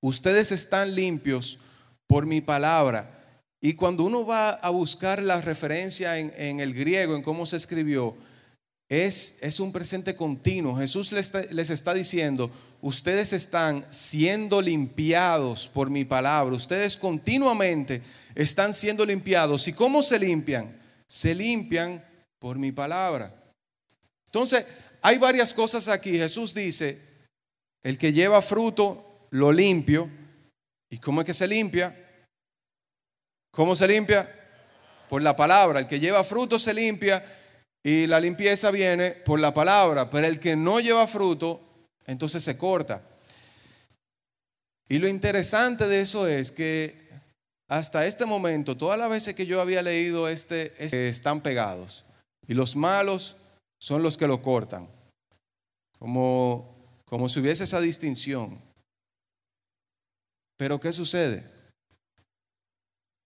ustedes 0.00 0.52
están 0.52 0.94
limpios 0.94 1.58
por 2.06 2.26
mi 2.26 2.40
palabra. 2.40 3.19
Y 3.60 3.74
cuando 3.74 4.04
uno 4.04 4.24
va 4.24 4.50
a 4.50 4.70
buscar 4.70 5.22
la 5.22 5.40
referencia 5.40 6.18
en, 6.18 6.60
el 6.60 6.72
griego, 6.72 7.14
en 7.14 7.22
cómo 7.22 7.44
se 7.44 7.56
escribió, 7.56 8.16
es, 8.88 9.38
es 9.42 9.60
un 9.60 9.70
presente 9.70 10.16
continuo. 10.16 10.78
Jesús 10.78 11.12
les 11.12 11.26
está, 11.26 11.42
les 11.52 11.68
está 11.68 11.92
diciendo, 11.92 12.50
ustedes 12.80 13.34
están 13.34 13.84
siendo 13.90 14.62
limpiados 14.62 15.68
por 15.68 15.90
mi 15.90 16.06
palabra. 16.06 16.54
Ustedes 16.54 16.96
continuamente 16.96 18.02
están 18.34 18.72
siendo 18.72 19.04
limpiados. 19.04 19.68
¿Y 19.68 19.74
cómo 19.74 20.02
se 20.02 20.18
limpian? 20.18 20.74
Se 21.06 21.34
limpian 21.34 22.02
por 22.38 22.58
mi 22.58 22.72
palabra. 22.72 23.34
Entonces, 24.24 24.64
hay 25.02 25.18
varias 25.18 25.52
cosas 25.52 25.88
aquí. 25.88 26.12
Jesús 26.12 26.54
dice, 26.54 26.98
el 27.82 27.98
que 27.98 28.12
lleva 28.12 28.40
fruto, 28.40 29.28
lo 29.30 29.52
limpio. 29.52 30.08
¿Y 30.88 30.98
cómo 30.98 31.20
es 31.20 31.26
que 31.26 31.34
se 31.34 31.46
limpia? 31.46 31.94
¿Cómo 33.50 33.74
se 33.74 33.88
limpia? 33.88 34.28
Por 35.08 35.22
la 35.22 35.34
palabra. 35.34 35.80
El 35.80 35.86
que 35.86 36.00
lleva 36.00 36.22
fruto 36.24 36.58
se 36.58 36.72
limpia 36.72 37.24
y 37.82 38.06
la 38.06 38.20
limpieza 38.20 38.70
viene 38.70 39.12
por 39.12 39.40
la 39.40 39.54
palabra, 39.54 40.10
pero 40.10 40.26
el 40.26 40.38
que 40.38 40.54
no 40.54 40.80
lleva 40.80 41.06
fruto, 41.06 41.60
entonces 42.06 42.44
se 42.44 42.56
corta. 42.56 43.02
Y 44.88 44.98
lo 44.98 45.08
interesante 45.08 45.86
de 45.86 46.00
eso 46.00 46.26
es 46.26 46.50
que 46.50 47.08
hasta 47.68 48.04
este 48.04 48.26
momento, 48.26 48.76
todas 48.76 48.98
las 48.98 49.08
veces 49.08 49.34
que 49.34 49.46
yo 49.46 49.60
había 49.60 49.82
leído 49.82 50.28
este, 50.28 50.74
este, 50.84 51.08
están 51.08 51.40
pegados. 51.40 52.04
Y 52.48 52.54
los 52.54 52.74
malos 52.74 53.36
son 53.78 54.02
los 54.02 54.16
que 54.16 54.26
lo 54.26 54.42
cortan. 54.42 54.88
Como, 55.98 56.76
como 57.04 57.28
si 57.28 57.38
hubiese 57.38 57.64
esa 57.64 57.80
distinción. 57.80 58.60
Pero 60.56 60.80
¿qué 60.80 60.92
sucede? 60.92 61.44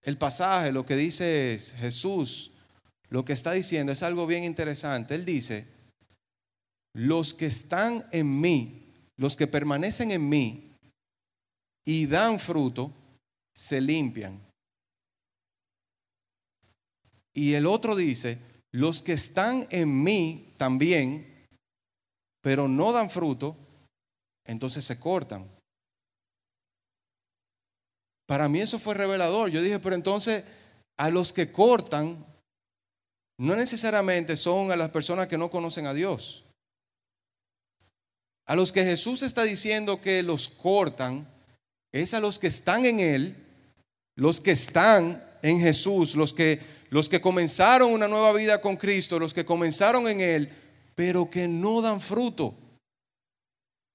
El 0.05 0.19
pasaje 0.19 0.71
lo 0.71 0.85
que 0.85 0.95
dice 0.95 1.53
es, 1.53 1.73
Jesús 1.73 2.51
lo 3.09 3.25
que 3.25 3.33
está 3.33 3.51
diciendo 3.53 3.91
es 3.91 4.03
algo 4.03 4.27
bien 4.27 4.43
interesante. 4.43 5.15
Él 5.15 5.25
dice, 5.25 5.67
los 6.93 7.33
que 7.33 7.47
están 7.47 8.07
en 8.11 8.39
mí, 8.39 8.93
los 9.17 9.35
que 9.35 9.47
permanecen 9.47 10.11
en 10.11 10.29
mí 10.29 10.75
y 11.83 12.05
dan 12.05 12.39
fruto, 12.39 12.93
se 13.53 13.81
limpian. 13.81 14.39
Y 17.33 17.53
el 17.53 17.65
otro 17.65 17.95
dice, 17.95 18.37
los 18.71 19.01
que 19.01 19.13
están 19.13 19.67
en 19.71 20.03
mí 20.03 20.53
también, 20.57 21.47
pero 22.41 22.67
no 22.67 22.91
dan 22.91 23.09
fruto, 23.09 23.57
entonces 24.45 24.85
se 24.85 24.99
cortan. 24.99 25.54
Para 28.25 28.49
mí 28.49 28.59
eso 28.59 28.79
fue 28.79 28.95
revelador. 28.95 29.49
Yo 29.49 29.61
dije, 29.61 29.79
pero 29.79 29.95
entonces 29.95 30.43
a 30.97 31.09
los 31.09 31.33
que 31.33 31.51
cortan, 31.51 32.25
no 33.37 33.55
necesariamente 33.55 34.37
son 34.37 34.71
a 34.71 34.75
las 34.75 34.89
personas 34.91 35.27
que 35.27 35.37
no 35.37 35.49
conocen 35.49 35.85
a 35.87 35.93
Dios. 35.93 36.43
A 38.45 38.55
los 38.55 38.71
que 38.71 38.85
Jesús 38.85 39.23
está 39.23 39.43
diciendo 39.43 40.01
que 40.01 40.23
los 40.23 40.49
cortan, 40.49 41.27
es 41.91 42.13
a 42.13 42.19
los 42.19 42.39
que 42.39 42.47
están 42.47 42.85
en 42.85 42.99
Él, 42.99 43.35
los 44.15 44.39
que 44.39 44.51
están 44.51 45.23
en 45.41 45.59
Jesús, 45.59 46.15
los 46.15 46.33
que, 46.33 46.59
los 46.89 47.09
que 47.09 47.21
comenzaron 47.21 47.91
una 47.91 48.07
nueva 48.07 48.31
vida 48.33 48.61
con 48.61 48.77
Cristo, 48.77 49.19
los 49.19 49.33
que 49.33 49.45
comenzaron 49.45 50.07
en 50.07 50.21
Él, 50.21 50.49
pero 50.95 51.29
que 51.29 51.47
no 51.47 51.81
dan 51.81 51.99
fruto. 51.99 52.53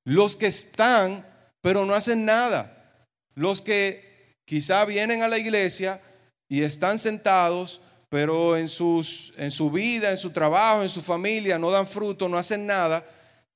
Los 0.04 0.36
que 0.36 0.46
están, 0.46 1.24
pero 1.60 1.86
no 1.86 1.94
hacen 1.94 2.24
nada. 2.24 3.06
Los 3.34 3.62
que 3.62 4.09
quizá 4.50 4.84
vienen 4.84 5.22
a 5.22 5.28
la 5.28 5.38
iglesia 5.38 6.00
y 6.48 6.62
están 6.62 6.98
sentados, 6.98 7.82
pero 8.08 8.56
en, 8.56 8.66
sus, 8.68 9.32
en 9.36 9.52
su 9.52 9.70
vida, 9.70 10.10
en 10.10 10.16
su 10.16 10.30
trabajo, 10.30 10.82
en 10.82 10.88
su 10.88 11.00
familia, 11.02 11.56
no 11.56 11.70
dan 11.70 11.86
fruto, 11.86 12.28
no 12.28 12.36
hacen 12.36 12.66
nada. 12.66 13.06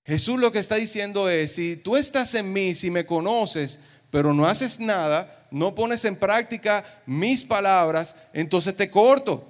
Jesús 0.05 0.39
lo 0.39 0.53
que 0.53 0.61
está 0.61 0.77
diciendo 0.77 1.29
es, 1.29 1.57
si 1.57 1.75
tú 1.75 1.97
estás 1.97 2.33
en 2.35 2.53
mí, 2.53 2.77
si 2.77 2.93
me 2.93 3.05
conoces, 3.07 3.81
pero 4.13 4.33
no 4.33 4.47
haces 4.47 4.79
nada, 4.79 5.49
no 5.51 5.75
pones 5.75 6.05
en 6.05 6.15
práctica 6.15 6.85
mis 7.07 7.43
palabras, 7.43 8.15
entonces 8.33 8.77
te 8.77 8.89
corto. 8.89 9.45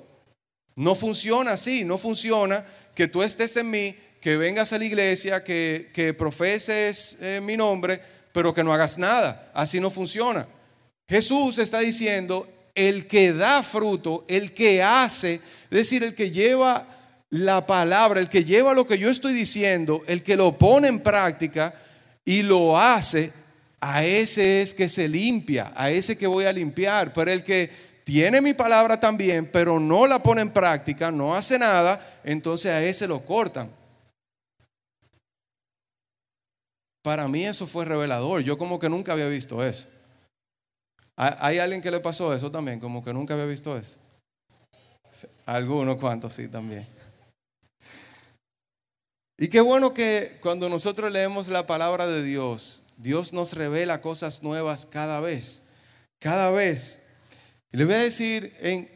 No 0.77 0.95
funciona 0.95 1.51
así, 1.51 1.85
no 1.85 1.99
funciona 1.99 2.65
que 2.95 3.07
tú 3.07 3.23
estés 3.23 3.55
en 3.59 3.71
mí, 3.71 3.95
que 4.23 4.39
vengas 4.39 4.73
a 4.73 4.79
la 4.79 4.87
iglesia, 4.87 5.45
que, 5.45 5.91
que 5.93 6.15
profeses 6.15 7.19
eh, 7.21 7.43
mi 7.43 7.55
nombre, 7.55 8.01
pero 8.33 8.55
que 8.55 8.65
no 8.65 8.73
hagas 8.73 8.97
nada. 8.97 9.51
Así 9.53 9.79
no 9.79 9.91
funciona. 9.91 10.49
Jesús 11.09 11.59
está 11.59 11.81
diciendo, 11.81 12.49
el 12.75 13.07
que 13.07 13.33
da 13.33 13.63
fruto, 13.63 14.25
el 14.29 14.53
que 14.53 14.83
hace, 14.83 15.35
es 15.35 15.43
decir, 15.71 16.03
el 16.03 16.15
que 16.15 16.31
lleva 16.31 16.87
la 17.31 17.67
palabra, 17.67 18.21
el 18.21 18.29
que 18.29 18.45
lleva 18.45 18.75
lo 18.75 18.87
que 18.87 18.99
yo 18.99 19.11
estoy 19.11 19.33
diciendo, 19.33 20.03
el 20.07 20.23
que 20.23 20.37
lo 20.37 20.57
pone 20.57 20.89
en 20.89 21.01
práctica 21.01 21.75
y 22.25 22.43
lo 22.43 22.79
hace, 22.79 23.33
a 23.81 24.05
ese 24.05 24.63
es 24.63 24.73
que 24.73 24.89
se 24.89 25.09
limpia, 25.09 25.73
a 25.77 25.91
ese 25.91 26.17
que 26.17 26.27
voy 26.27 26.47
a 26.47 26.53
limpiar. 26.53 27.13
Pero 27.13 27.31
el 27.31 27.45
que 27.45 27.71
tiene 28.03 28.41
mi 28.41 28.55
palabra 28.55 28.99
también, 28.99 29.51
pero 29.51 29.79
no 29.79 30.07
la 30.07 30.23
pone 30.23 30.41
en 30.41 30.51
práctica, 30.51 31.11
no 31.11 31.35
hace 31.35 31.59
nada, 31.59 32.01
entonces 32.25 32.71
a 32.71 32.83
ese 32.83 33.07
lo 33.07 33.25
cortan. 33.25 33.71
Para 37.03 37.29
mí 37.29 37.45
eso 37.45 37.67
fue 37.67 37.85
revelador. 37.85 38.43
Yo 38.43 38.57
como 38.57 38.79
que 38.79 38.89
nunca 38.89 39.13
había 39.13 39.27
visto 39.27 39.63
eso. 39.63 39.89
¿Hay 41.17 41.59
alguien 41.59 41.81
que 41.81 41.91
le 41.91 42.01
pasó 42.01 42.35
eso 42.35 42.51
también? 42.51 42.81
Como 42.81 43.05
que 43.05 43.13
nunca 43.13 43.35
había 43.35 43.47
visto 43.47 43.77
eso. 43.77 43.99
Algunos 45.47 45.97
cuantos 45.97 46.33
sí 46.35 46.49
también. 46.49 46.87
Y 49.39 49.49
qué 49.49 49.61
bueno 49.61 49.95
que 49.95 50.39
cuando 50.41 50.69
nosotros 50.69 51.11
leemos 51.11 51.49
la 51.49 51.67
palabra 51.67 52.07
de 52.07 52.23
Dios, 52.23 52.83
Dios 52.97 53.33
nos 53.33 53.53
revela 53.53 54.01
cosas 54.01 54.43
nuevas 54.43 54.87
cada 54.87 55.21
vez. 55.21 55.65
Cada 56.19 56.51
vez. 56.51 57.03
Y 57.73 57.77
le 57.77 57.85
voy 57.85 57.95
a 57.95 57.99
decir, 57.99 58.53
en, 58.61 58.89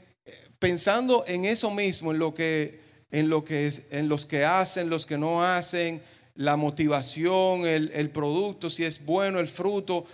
pensando 0.59 1.25
en 1.27 1.45
eso 1.45 1.71
mismo, 1.71 2.13
en 2.13 2.19
lo 2.19 2.35
que, 2.35 2.81
en 3.11 3.29
lo 3.29 3.45
que, 3.45 3.73
en 3.91 4.09
los 4.09 4.27
que 4.27 4.45
hacen, 4.45 4.91
los 4.91 5.07
que 5.07 5.19
no 5.19 5.45
hacen, 5.45 6.01
la 6.35 6.57
motivación, 6.57 7.67
el, 7.67 8.11
producto, 8.11 8.71
si 8.71 8.85
es 8.85 9.05
bueno 9.05 9.41
el 9.41 9.49
fruto. 9.49 10.07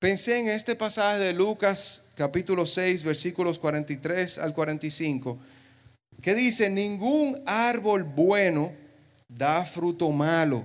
Pensé 0.00 0.40
en 0.40 0.48
este 0.48 0.76
pasaje 0.76 1.18
de 1.18 1.34
Lucas 1.34 2.06
capítulo 2.14 2.64
6 2.64 3.02
versículos 3.02 3.58
43 3.58 4.38
al 4.38 4.54
45, 4.54 5.38
que 6.22 6.34
dice, 6.34 6.70
ningún 6.70 7.38
árbol 7.44 8.04
bueno 8.04 8.72
da 9.28 9.62
fruto 9.62 10.10
malo, 10.10 10.64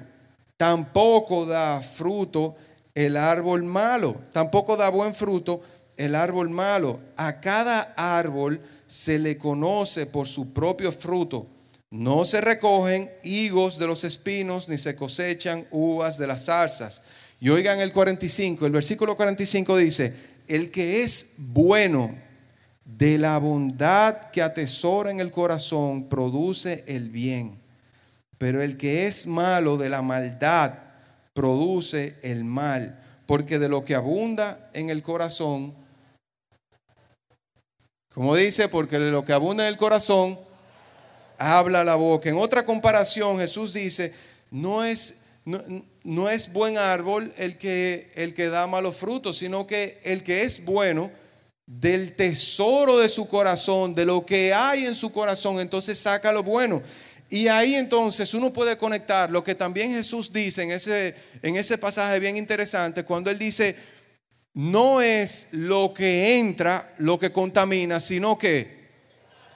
tampoco 0.55 1.45
da 1.45 1.81
fruto 1.81 2.55
el 2.93 3.17
árbol 3.17 3.63
malo, 3.63 4.15
tampoco 4.31 4.77
da 4.77 4.87
buen 4.87 5.13
fruto 5.13 5.61
el 5.97 6.15
árbol 6.15 6.49
malo. 6.49 7.01
A 7.17 7.41
cada 7.41 7.93
árbol 7.97 8.61
se 8.87 9.19
le 9.19 9.37
conoce 9.37 10.05
por 10.05 10.29
su 10.29 10.53
propio 10.53 10.93
fruto. 10.93 11.45
No 11.91 12.23
se 12.23 12.39
recogen 12.39 13.11
higos 13.23 13.77
de 13.79 13.87
los 13.87 14.05
espinos, 14.05 14.69
ni 14.69 14.77
se 14.77 14.95
cosechan 14.95 15.67
uvas 15.71 16.17
de 16.17 16.27
las 16.27 16.45
zarzas. 16.45 17.03
Y 17.39 17.49
oigan 17.49 17.79
el 17.79 17.91
45, 17.91 18.65
el 18.65 18.71
versículo 18.71 19.15
45 19.15 19.77
dice, 19.77 20.13
el 20.47 20.71
que 20.71 21.03
es 21.03 21.35
bueno 21.37 22.15
de 22.85 23.17
la 23.17 23.37
bondad 23.39 24.31
que 24.31 24.41
atesora 24.41 25.11
en 25.11 25.19
el 25.19 25.31
corazón 25.31 26.07
produce 26.07 26.83
el 26.87 27.09
bien, 27.09 27.59
pero 28.37 28.61
el 28.61 28.77
que 28.77 29.07
es 29.07 29.27
malo 29.27 29.77
de 29.77 29.89
la 29.89 30.01
maldad 30.01 30.73
produce 31.33 32.15
el 32.21 32.45
mal, 32.45 32.97
porque 33.25 33.59
de 33.59 33.69
lo 33.69 33.83
que 33.83 33.95
abunda 33.95 34.69
en 34.73 34.89
el 34.89 35.01
corazón, 35.01 35.73
como 38.13 38.33
dice, 38.35 38.69
porque 38.69 38.97
de 38.97 39.11
lo 39.11 39.25
que 39.25 39.33
abunda 39.33 39.65
en 39.65 39.73
el 39.73 39.77
corazón, 39.77 40.39
habla 41.37 41.83
la 41.83 41.95
boca. 41.95 42.29
En 42.29 42.37
otra 42.37 42.65
comparación, 42.65 43.39
Jesús 43.39 43.73
dice, 43.73 44.13
no 44.51 44.85
es, 44.85 45.24
no, 45.45 46.29
es 46.29 46.51
buen 46.51 46.77
árbol 46.77 47.31
el 47.37 47.57
que, 47.57 48.11
el 48.15 48.33
que 48.33 48.47
da 48.47 48.65
malos 48.67 48.95
frutos, 48.95 49.37
sino 49.37 49.67
que 49.67 49.99
el 50.03 50.23
que 50.23 50.41
es 50.41 50.65
bueno, 50.65 51.11
del 51.67 52.15
tesoro 52.15 52.97
de 52.97 53.09
su 53.09 53.27
corazón, 53.27 53.93
de 53.93 54.05
lo 54.05 54.25
que 54.25 54.53
hay 54.53 54.85
en 54.85 54.95
su 54.95 55.11
corazón, 55.11 55.59
entonces 55.59 55.97
saca 55.97 56.31
lo 56.31 56.43
bueno. 56.43 56.81
Y 57.29 57.47
ahí 57.47 57.75
entonces 57.75 58.33
uno 58.33 58.53
puede 58.53 58.77
conectar 58.77 59.31
lo 59.31 59.43
que 59.43 59.55
también 59.55 59.91
Jesús 59.91 60.31
dice 60.31 60.63
en 60.63 60.71
ese, 60.71 61.15
en 61.41 61.55
ese 61.55 61.77
pasaje 61.77 62.19
bien 62.19 62.37
interesante, 62.37 63.03
cuando 63.03 63.31
él 63.31 63.39
dice, 63.39 63.75
no 64.53 65.01
es 65.01 65.49
lo 65.51 65.93
que 65.93 66.39
entra 66.39 66.93
lo 66.97 67.19
que 67.19 67.31
contamina, 67.31 67.99
sino 67.99 68.37
que 68.37 68.85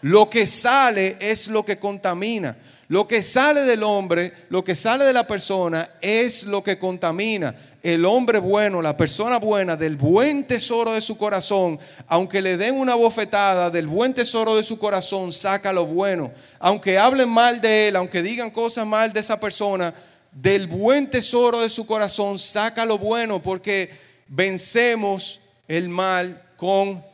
lo 0.02 0.30
que 0.30 0.48
sale 0.48 1.18
es 1.20 1.48
lo 1.48 1.64
que 1.64 1.78
contamina. 1.78 2.58
Lo 2.90 3.08
que 3.08 3.22
sale 3.22 3.62
del 3.62 3.84
hombre, 3.84 4.34
lo 4.50 4.64
que 4.64 4.74
sale 4.74 5.06
de 5.06 5.14
la 5.14 5.28
persona 5.28 5.88
es 6.02 6.46
lo 6.46 6.64
que 6.64 6.80
contamina. 6.80 7.56
El 7.84 8.04
hombre 8.04 8.40
bueno, 8.40 8.82
la 8.82 8.98
persona 8.98 9.38
buena, 9.38 9.78
del 9.78 9.96
buen 9.96 10.44
tesoro 10.44 10.94
de 10.94 11.02
su 11.02 11.16
corazón, 11.16 11.80
aunque 12.08 12.42
le 12.42 12.58
den 12.58 12.74
una 12.74 12.96
bofetada 12.96 13.70
del 13.70 13.86
buen 13.86 14.16
tesoro 14.16 14.56
de 14.56 14.64
su 14.64 14.80
corazón, 14.80 15.32
saca 15.32 15.72
lo 15.72 15.86
bueno. 15.86 16.32
Aunque 16.58 16.98
hablen 16.98 17.30
mal 17.30 17.62
de 17.62 17.90
él, 17.90 17.96
aunque 17.96 18.24
digan 18.24 18.50
cosas 18.50 18.88
mal 18.88 19.14
de 19.14 19.20
esa 19.20 19.40
persona, 19.40 19.94
del 20.32 20.66
buen 20.66 21.08
tesoro 21.12 21.62
de 21.62 21.70
su 21.70 21.86
corazón, 21.86 22.40
saca 22.40 22.88
lo 22.88 22.98
bueno, 22.98 23.40
porque 23.40 23.92
vencemos 24.28 25.42
el 25.68 25.90
mal 25.90 26.42
con 26.58 27.08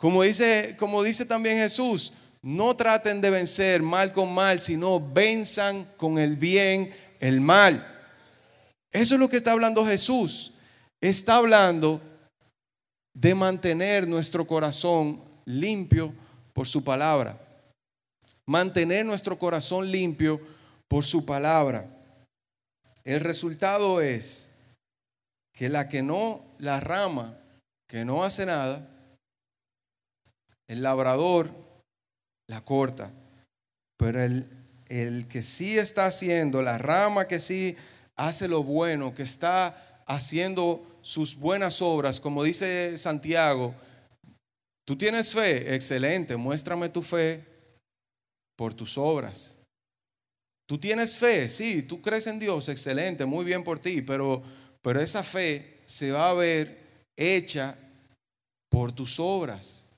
como 0.00 0.22
dice, 0.22 0.76
como 0.78 1.02
dice 1.02 1.26
también 1.26 1.58
Jesús, 1.58 2.14
no 2.42 2.74
traten 2.74 3.20
de 3.20 3.30
vencer 3.30 3.82
mal 3.82 4.12
con 4.12 4.32
mal, 4.32 4.60
sino 4.60 5.00
venzan 5.00 5.84
con 5.96 6.18
el 6.18 6.36
bien 6.36 6.92
el 7.20 7.40
mal. 7.40 7.86
Eso 8.92 9.14
es 9.14 9.20
lo 9.20 9.28
que 9.28 9.36
está 9.36 9.52
hablando 9.52 9.84
Jesús. 9.84 10.54
Está 11.00 11.36
hablando 11.36 12.00
de 13.14 13.34
mantener 13.34 14.08
nuestro 14.08 14.46
corazón 14.46 15.20
limpio 15.44 16.12
por 16.52 16.66
su 16.66 16.82
palabra. 16.82 17.38
Mantener 18.46 19.04
nuestro 19.04 19.38
corazón 19.38 19.90
limpio 19.90 20.40
por 20.88 21.04
su 21.04 21.24
palabra. 21.24 21.86
El 23.04 23.20
resultado 23.20 24.00
es 24.00 24.50
que 25.52 25.68
la 25.68 25.88
que 25.88 26.02
no, 26.02 26.42
la 26.58 26.80
rama 26.80 27.36
que 27.86 28.04
no 28.04 28.24
hace 28.24 28.46
nada, 28.46 28.88
el 30.68 30.82
labrador 30.82 31.50
la 32.50 32.60
corta, 32.60 33.10
pero 33.96 34.20
el, 34.20 34.46
el 34.88 35.28
que 35.28 35.42
sí 35.42 35.78
está 35.78 36.06
haciendo, 36.06 36.60
la 36.62 36.78
rama 36.78 37.28
que 37.28 37.38
sí 37.38 37.76
hace 38.16 38.48
lo 38.48 38.64
bueno, 38.64 39.14
que 39.14 39.22
está 39.22 40.02
haciendo 40.06 40.84
sus 41.00 41.36
buenas 41.36 41.80
obras, 41.80 42.20
como 42.20 42.42
dice 42.42 42.98
Santiago, 42.98 43.72
tú 44.84 44.96
tienes 44.96 45.32
fe, 45.32 45.74
excelente, 45.74 46.36
muéstrame 46.36 46.88
tu 46.88 47.02
fe 47.02 47.44
por 48.56 48.74
tus 48.74 48.98
obras. 48.98 49.58
Tú 50.66 50.76
tienes 50.78 51.16
fe, 51.16 51.48
sí, 51.48 51.82
tú 51.82 52.02
crees 52.02 52.26
en 52.26 52.40
Dios, 52.40 52.68
excelente, 52.68 53.24
muy 53.24 53.44
bien 53.44 53.62
por 53.62 53.78
ti, 53.78 54.02
pero, 54.02 54.42
pero 54.82 55.00
esa 55.00 55.22
fe 55.22 55.78
se 55.86 56.10
va 56.10 56.30
a 56.30 56.34
ver 56.34 57.06
hecha 57.16 57.76
por 58.68 58.90
tus 58.92 59.20
obras. 59.20 59.89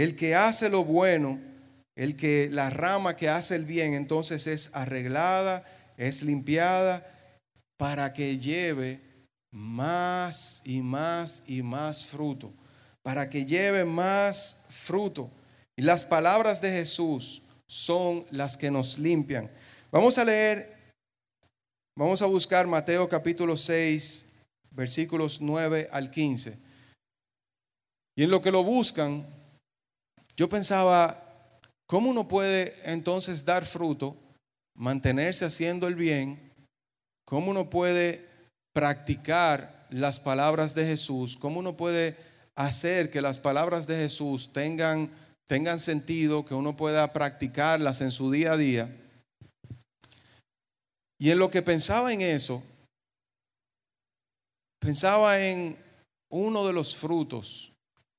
El 0.00 0.16
que 0.16 0.34
hace 0.34 0.70
lo 0.70 0.82
bueno, 0.82 1.38
el 1.94 2.16
que 2.16 2.48
la 2.50 2.70
rama 2.70 3.16
que 3.16 3.28
hace 3.28 3.54
el 3.54 3.66
bien, 3.66 3.92
entonces 3.92 4.46
es 4.46 4.70
arreglada, 4.72 5.62
es 5.98 6.22
limpiada 6.22 7.06
para 7.76 8.14
que 8.14 8.38
lleve 8.38 9.02
más 9.50 10.62
y 10.64 10.80
más 10.80 11.44
y 11.46 11.60
más 11.60 12.06
fruto, 12.06 12.50
para 13.02 13.28
que 13.28 13.44
lleve 13.44 13.84
más 13.84 14.68
fruto. 14.70 15.30
Y 15.76 15.82
las 15.82 16.06
palabras 16.06 16.62
de 16.62 16.70
Jesús 16.70 17.42
son 17.66 18.24
las 18.30 18.56
que 18.56 18.70
nos 18.70 18.98
limpian. 18.98 19.50
Vamos 19.92 20.16
a 20.16 20.24
leer, 20.24 20.94
vamos 21.94 22.22
a 22.22 22.26
buscar 22.26 22.66
Mateo 22.66 23.06
capítulo 23.06 23.54
6, 23.54 24.32
versículos 24.70 25.42
9 25.42 25.90
al 25.92 26.10
15. 26.10 26.56
Y 28.16 28.22
en 28.22 28.30
lo 28.30 28.40
que 28.40 28.50
lo 28.50 28.64
buscan, 28.64 29.26
yo 30.40 30.48
pensaba, 30.48 31.22
¿cómo 31.86 32.08
uno 32.08 32.26
puede 32.26 32.74
entonces 32.90 33.44
dar 33.44 33.66
fruto, 33.66 34.16
mantenerse 34.74 35.44
haciendo 35.44 35.86
el 35.86 35.96
bien? 35.96 36.40
¿Cómo 37.26 37.50
uno 37.50 37.68
puede 37.68 38.26
practicar 38.72 39.86
las 39.90 40.18
palabras 40.18 40.74
de 40.74 40.86
Jesús? 40.86 41.36
¿Cómo 41.36 41.60
uno 41.60 41.76
puede 41.76 42.16
hacer 42.56 43.10
que 43.10 43.20
las 43.20 43.38
palabras 43.38 43.86
de 43.86 43.96
Jesús 43.96 44.54
tengan, 44.54 45.10
tengan 45.46 45.78
sentido, 45.78 46.46
que 46.46 46.54
uno 46.54 46.74
pueda 46.74 47.12
practicarlas 47.12 48.00
en 48.00 48.10
su 48.10 48.30
día 48.30 48.52
a 48.52 48.56
día? 48.56 48.96
Y 51.18 51.32
en 51.32 51.38
lo 51.38 51.50
que 51.50 51.60
pensaba 51.60 52.14
en 52.14 52.22
eso, 52.22 52.62
pensaba 54.78 55.38
en 55.38 55.76
uno 56.30 56.66
de 56.66 56.72
los 56.72 56.96
frutos, 56.96 57.74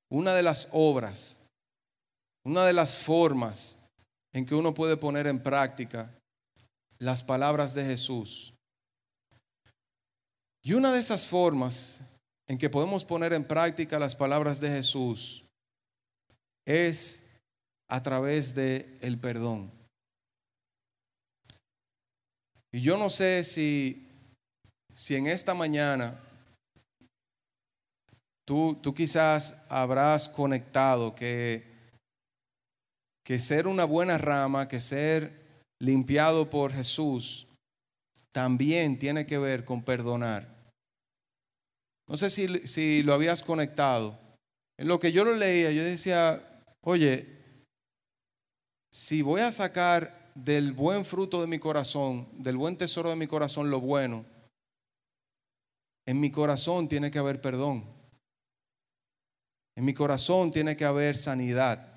una 0.07 0.35
de 0.35 0.43
las 0.43 0.69
obras 0.71 1.39
una 2.43 2.65
de 2.65 2.73
las 2.73 2.97
formas 2.97 3.89
en 4.33 4.45
que 4.45 4.55
uno 4.55 4.73
puede 4.73 4.97
poner 4.97 5.27
en 5.27 5.41
práctica 5.41 6.11
las 6.99 7.23
palabras 7.23 7.73
de 7.73 7.85
Jesús. 7.85 8.53
Y 10.63 10.73
una 10.73 10.91
de 10.91 10.99
esas 10.99 11.27
formas 11.27 12.01
en 12.47 12.57
que 12.57 12.69
podemos 12.69 13.03
poner 13.03 13.33
en 13.33 13.43
práctica 13.43 13.99
las 13.99 14.15
palabras 14.15 14.59
de 14.59 14.69
Jesús 14.69 15.45
es 16.65 17.39
a 17.89 18.01
través 18.03 18.53
de 18.55 18.97
el 19.01 19.19
perdón. 19.19 19.71
Y 22.71 22.81
yo 22.81 22.97
no 22.97 23.09
sé 23.09 23.43
si 23.43 24.07
si 24.93 25.15
en 25.15 25.27
esta 25.27 25.53
mañana 25.53 26.19
tú, 28.45 28.77
tú 28.81 28.93
quizás 28.93 29.65
habrás 29.69 30.27
conectado 30.27 31.15
que, 31.15 31.70
que 33.23 33.39
ser 33.39 33.67
una 33.67 33.85
buena 33.85 34.17
rama, 34.17 34.67
que 34.67 34.79
ser 34.79 35.31
limpiado 35.79 36.49
por 36.49 36.71
Jesús, 36.71 37.47
también 38.31 38.97
tiene 38.97 39.25
que 39.25 39.37
ver 39.37 39.65
con 39.65 39.83
perdonar. 39.83 40.47
No 42.07 42.17
sé 42.17 42.29
si, 42.29 42.67
si 42.67 43.03
lo 43.03 43.13
habías 43.13 43.43
conectado. 43.43 44.17
En 44.77 44.87
lo 44.87 44.99
que 44.99 45.11
yo 45.11 45.23
lo 45.23 45.35
leía, 45.35 45.71
yo 45.71 45.83
decía, 45.83 46.41
oye, 46.81 47.27
si 48.91 49.21
voy 49.21 49.41
a 49.41 49.51
sacar 49.51 50.31
del 50.35 50.73
buen 50.73 51.05
fruto 51.05 51.41
de 51.41 51.47
mi 51.47 51.59
corazón, 51.59 52.27
del 52.33 52.57
buen 52.57 52.77
tesoro 52.77 53.09
de 53.09 53.15
mi 53.15 53.27
corazón, 53.27 53.69
lo 53.69 53.79
bueno, 53.79 54.25
en 56.05 56.19
mi 56.19 56.31
corazón 56.31 56.87
tiene 56.87 57.11
que 57.11 57.19
haber 57.19 57.41
perdón. 57.41 57.85
En 59.75 59.85
mi 59.85 59.93
corazón 59.93 60.51
tiene 60.51 60.75
que 60.75 60.85
haber 60.85 61.15
sanidad. 61.15 61.90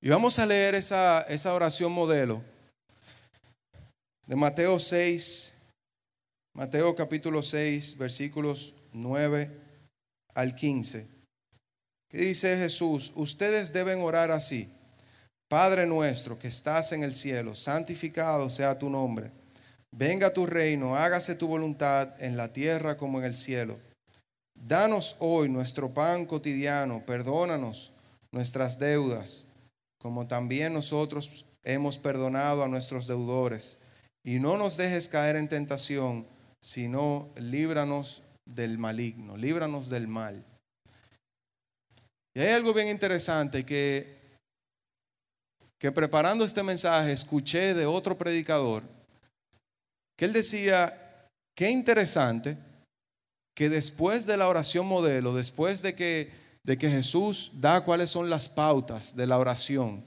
Y 0.00 0.08
vamos 0.08 0.38
a 0.38 0.46
leer 0.46 0.74
esa, 0.74 1.22
esa 1.22 1.54
oración 1.54 1.90
modelo 1.92 2.42
de 4.26 4.36
Mateo 4.36 4.78
6, 4.78 5.54
Mateo 6.54 6.94
capítulo 6.94 7.42
6, 7.42 7.96
versículos 7.96 8.74
9 8.92 9.50
al 10.34 10.54
15. 10.54 11.06
Que 12.08 12.18
dice 12.18 12.56
Jesús, 12.58 13.12
ustedes 13.14 13.72
deben 13.72 14.00
orar 14.00 14.30
así. 14.30 14.68
Padre 15.48 15.86
nuestro 15.86 16.38
que 16.38 16.48
estás 16.48 16.92
en 16.92 17.02
el 17.02 17.12
cielo, 17.12 17.54
santificado 17.54 18.50
sea 18.50 18.78
tu 18.78 18.90
nombre. 18.90 19.30
Venga 19.92 20.32
tu 20.32 20.44
reino, 20.44 20.96
hágase 20.96 21.36
tu 21.36 21.46
voluntad 21.46 22.20
en 22.22 22.36
la 22.36 22.52
tierra 22.52 22.96
como 22.96 23.18
en 23.18 23.24
el 23.24 23.34
cielo. 23.34 23.78
Danos 24.54 25.16
hoy 25.20 25.48
nuestro 25.48 25.94
pan 25.94 26.26
cotidiano, 26.26 27.04
perdónanos 27.06 27.92
nuestras 28.32 28.78
deudas, 28.78 29.45
como 30.06 30.28
también 30.28 30.72
nosotros 30.72 31.46
hemos 31.64 31.98
perdonado 31.98 32.62
a 32.62 32.68
nuestros 32.68 33.08
deudores. 33.08 33.80
Y 34.24 34.38
no 34.38 34.56
nos 34.56 34.76
dejes 34.76 35.08
caer 35.08 35.34
en 35.34 35.48
tentación, 35.48 36.24
sino 36.62 37.28
líbranos 37.36 38.22
del 38.44 38.78
maligno, 38.78 39.36
líbranos 39.36 39.90
del 39.90 40.06
mal. 40.06 40.44
Y 42.36 42.40
hay 42.40 42.52
algo 42.52 42.72
bien 42.72 42.86
interesante 42.86 43.66
que 43.66 44.14
que 45.78 45.92
preparando 45.92 46.44
este 46.44 46.62
mensaje 46.62 47.12
escuché 47.12 47.74
de 47.74 47.84
otro 47.84 48.16
predicador 48.16 48.82
que 50.16 50.24
él 50.24 50.32
decía, 50.32 51.28
qué 51.56 51.68
interesante 51.68 52.56
que 53.56 53.68
después 53.68 54.26
de 54.26 54.36
la 54.36 54.48
oración 54.48 54.86
modelo, 54.86 55.34
después 55.34 55.82
de 55.82 55.94
que, 55.94 56.30
de 56.66 56.76
que 56.76 56.90
Jesús 56.90 57.52
da 57.54 57.84
cuáles 57.84 58.10
son 58.10 58.28
las 58.28 58.48
pautas 58.48 59.14
de 59.14 59.28
la 59.28 59.38
oración, 59.38 60.04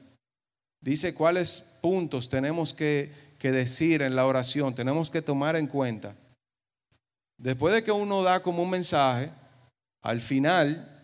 dice 0.82 1.14
cuáles 1.14 1.78
puntos 1.82 2.28
tenemos 2.28 2.74
que, 2.74 3.14
que 3.40 3.54
decir 3.54 4.02
en 4.02 4.14
la 4.14 4.26
oración, 4.26 4.76
tenemos 4.76 5.10
que 5.10 5.22
tomar 5.22 5.56
en 5.56 5.68
cuenta. 5.68 6.14
Después 7.38 7.74
de 7.74 7.82
que 7.82 7.94
uno 7.94 8.24
da 8.24 8.44
como 8.44 8.62
un 8.62 8.72
mensaje, 8.72 9.32
al 10.02 10.20
final 10.20 11.02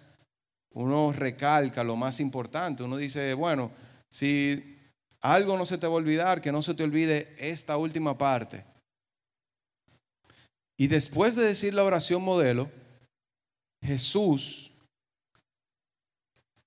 uno 0.73 1.13
recalca 1.13 1.85
lo 1.85 1.95
más 1.95 2.19
importante, 2.19 2.83
uno 2.83 2.97
dice, 2.97 3.33
bueno, 3.33 3.71
si 4.09 4.77
algo 5.21 5.57
no 5.57 5.65
se 5.65 5.77
te 5.77 5.87
va 5.87 5.93
a 5.93 5.97
olvidar, 5.97 6.41
que 6.41 6.51
no 6.51 6.61
se 6.61 6.73
te 6.73 6.83
olvide 6.83 7.33
esta 7.39 7.77
última 7.77 8.17
parte. 8.17 8.65
Y 10.75 10.87
después 10.87 11.37
de 11.37 11.45
decir 11.45 11.73
la 11.73 11.85
oración 11.85 12.21
modelo, 12.21 12.69
Jesús 13.81 14.73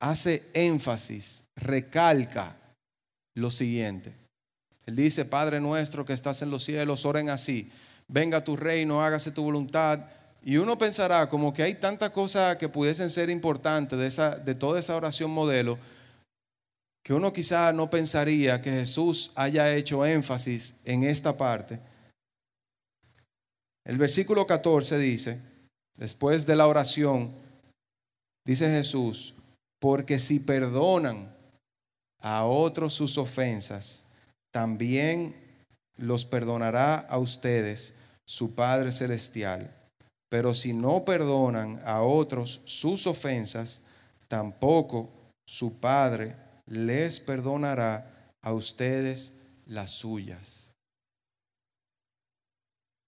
hace 0.00 0.48
énfasis, 0.54 1.44
recalca 1.56 2.56
lo 3.34 3.50
siguiente. 3.50 4.12
Él 4.87 4.96
dice, 4.96 5.24
Padre 5.24 5.61
nuestro 5.61 6.04
que 6.04 6.12
estás 6.12 6.42
en 6.42 6.50
los 6.50 6.64
cielos, 6.64 7.04
oren 7.04 7.28
así, 7.30 7.70
venga 8.08 8.42
tu 8.42 8.56
reino, 8.56 9.02
hágase 9.02 9.30
tu 9.30 9.42
voluntad. 9.42 10.00
Y 10.42 10.56
uno 10.56 10.78
pensará 10.78 11.28
como 11.28 11.52
que 11.52 11.62
hay 11.62 11.74
tantas 11.74 12.11
cosas 12.11 12.56
que 12.56 12.68
pudiesen 12.68 13.11
ser 13.11 13.28
importantes 13.28 13.98
de, 13.98 14.06
esa, 14.06 14.37
de 14.37 14.54
toda 14.54 14.80
esa 14.80 14.96
oración 14.96 15.30
modelo, 15.30 15.78
que 17.02 17.12
uno 17.12 17.32
quizá 17.32 17.72
no 17.72 17.90
pensaría 17.90 18.61
que 18.61 18.70
Jesús 18.70 19.32
haya 19.34 19.74
hecho 19.74 20.06
énfasis 20.06 20.80
en 20.84 21.04
esta 21.04 21.37
parte. 21.37 21.80
El 23.84 23.98
versículo 23.98 24.46
14 24.46 24.98
dice, 24.98 25.40
después 25.96 26.46
de 26.46 26.56
la 26.56 26.66
oración, 26.66 27.32
dice 28.44 28.70
Jesús, 28.70 29.34
porque 29.78 30.18
si 30.18 30.40
perdonan 30.40 31.34
a 32.20 32.44
otros 32.44 32.94
sus 32.94 33.18
ofensas, 33.18 34.06
también 34.50 35.34
los 35.96 36.24
perdonará 36.24 36.96
a 36.96 37.18
ustedes 37.18 37.94
su 38.24 38.54
Padre 38.54 38.90
Celestial. 38.90 39.74
Pero 40.28 40.52
si 40.52 40.72
no 40.72 41.04
perdonan 41.04 41.80
a 41.84 42.02
otros 42.02 42.60
sus 42.64 43.06
ofensas, 43.06 43.82
tampoco 44.28 45.10
su 45.46 45.78
Padre 45.80 46.36
les 46.66 47.20
perdonará 47.20 48.34
a 48.42 48.52
ustedes 48.52 49.34
las 49.66 49.90
suyas. 49.90 50.72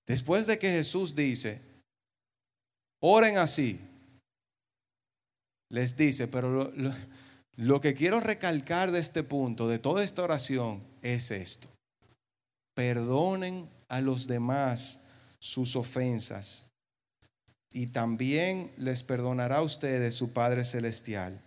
Después 0.07 0.47
de 0.47 0.59
que 0.59 0.71
Jesús 0.71 1.15
dice, 1.15 1.61
oren 3.01 3.37
así, 3.39 3.79
les 5.71 5.97
dice, 5.97 6.29
pero 6.29 6.73
lo, 7.57 7.81
que 7.81 7.95
quiero 7.95 8.21
recalcar 8.21 8.91
de 8.91 8.99
este 8.99 9.23
punto, 9.23 9.69
de 9.69 9.79
toda 9.79 10.05
esta 10.05 10.23
oración, 10.23 10.83
es 11.01 11.31
esto. 11.31 11.69
Perdonen 12.75 13.69
a 13.89 14.01
los 14.01 14.27
demás 14.27 15.01
sus 15.39 15.77
ofensas 15.77 16.67
y 17.73 17.87
también 17.87 18.71
les 18.77 19.03
perdonará 19.05 19.57
a 19.57 19.63
ustedes 19.63 20.15
su 20.17 20.33
Padre 20.33 20.65
Celestial. 20.65 21.41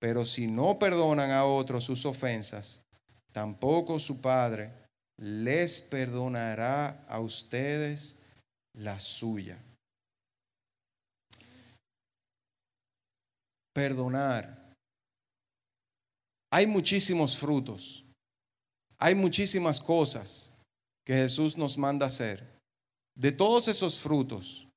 Pero 0.00 0.24
si 0.24 0.46
no 0.46 0.78
perdonan 0.78 1.30
a 1.30 1.44
otros 1.44 1.84
sus 1.84 2.06
ofensas, 2.06 2.82
tampoco 3.32 3.98
su 3.98 4.20
Padre 4.20 4.72
les 5.16 5.80
perdonará 5.80 7.02
a 7.08 7.20
ustedes 7.20 8.16
la 8.72 8.98
suya. 8.98 9.58
Perdonar. 13.74 14.72
Hay 16.50 16.66
muchísimos 16.66 17.36
frutos. 17.36 18.04
Hay 18.98 19.14
muchísimas 19.14 19.80
cosas 19.80 20.62
que 21.04 21.14
Jesús 21.14 21.58
nos 21.58 21.76
manda 21.76 22.06
hacer. 22.06 22.42
De 23.14 23.32
todos 23.32 23.68
esos 23.68 24.00
frutos, 24.00 24.68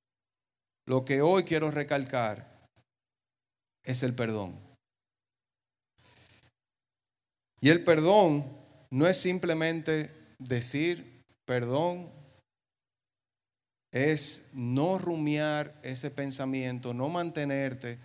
lo 0.85 1.05
que 1.05 1.21
hoy 1.21 1.43
quiero 1.43 1.71
recalcar 1.71 2.67
es 3.85 4.03
el 4.03 4.13
perdón. 4.13 4.59
Y 7.61 7.69
el 7.69 7.83
perdón 7.83 8.45
no 8.91 9.07
es 9.07 9.17
simplemente 9.17 10.11
decir 10.39 11.23
perdón, 11.47 12.11
es 13.91 14.49
no 14.53 14.97
rumiar 14.97 15.79
ese 15.81 16.11
pensamiento, 16.11 16.93
no 16.93 17.07
mantenerte 17.09 17.97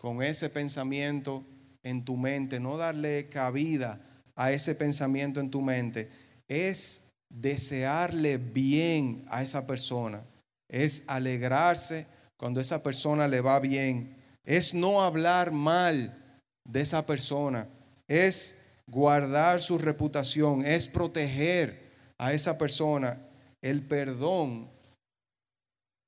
con 0.00 0.22
ese 0.22 0.48
pensamiento 0.48 1.44
en 1.82 2.06
tu 2.06 2.16
mente, 2.16 2.58
no 2.58 2.78
darle 2.78 3.28
cabida 3.28 4.00
a 4.34 4.50
ese 4.50 4.74
pensamiento 4.74 5.40
en 5.40 5.50
tu 5.50 5.60
mente, 5.60 6.08
es 6.48 7.10
desearle 7.28 8.38
bien 8.38 9.26
a 9.28 9.42
esa 9.42 9.66
persona, 9.66 10.22
es 10.70 11.04
alegrarse 11.06 12.06
cuando 12.38 12.62
esa 12.62 12.82
persona 12.82 13.28
le 13.28 13.42
va 13.42 13.60
bien, 13.60 14.16
es 14.42 14.72
no 14.72 15.02
hablar 15.02 15.52
mal 15.52 16.16
de 16.64 16.80
esa 16.80 17.04
persona, 17.04 17.68
es 18.08 18.56
guardar 18.86 19.60
su 19.60 19.76
reputación, 19.76 20.64
es 20.64 20.88
proteger 20.88 21.90
a 22.16 22.32
esa 22.32 22.56
persona. 22.56 23.18
El 23.60 23.82
perdón 23.82 24.70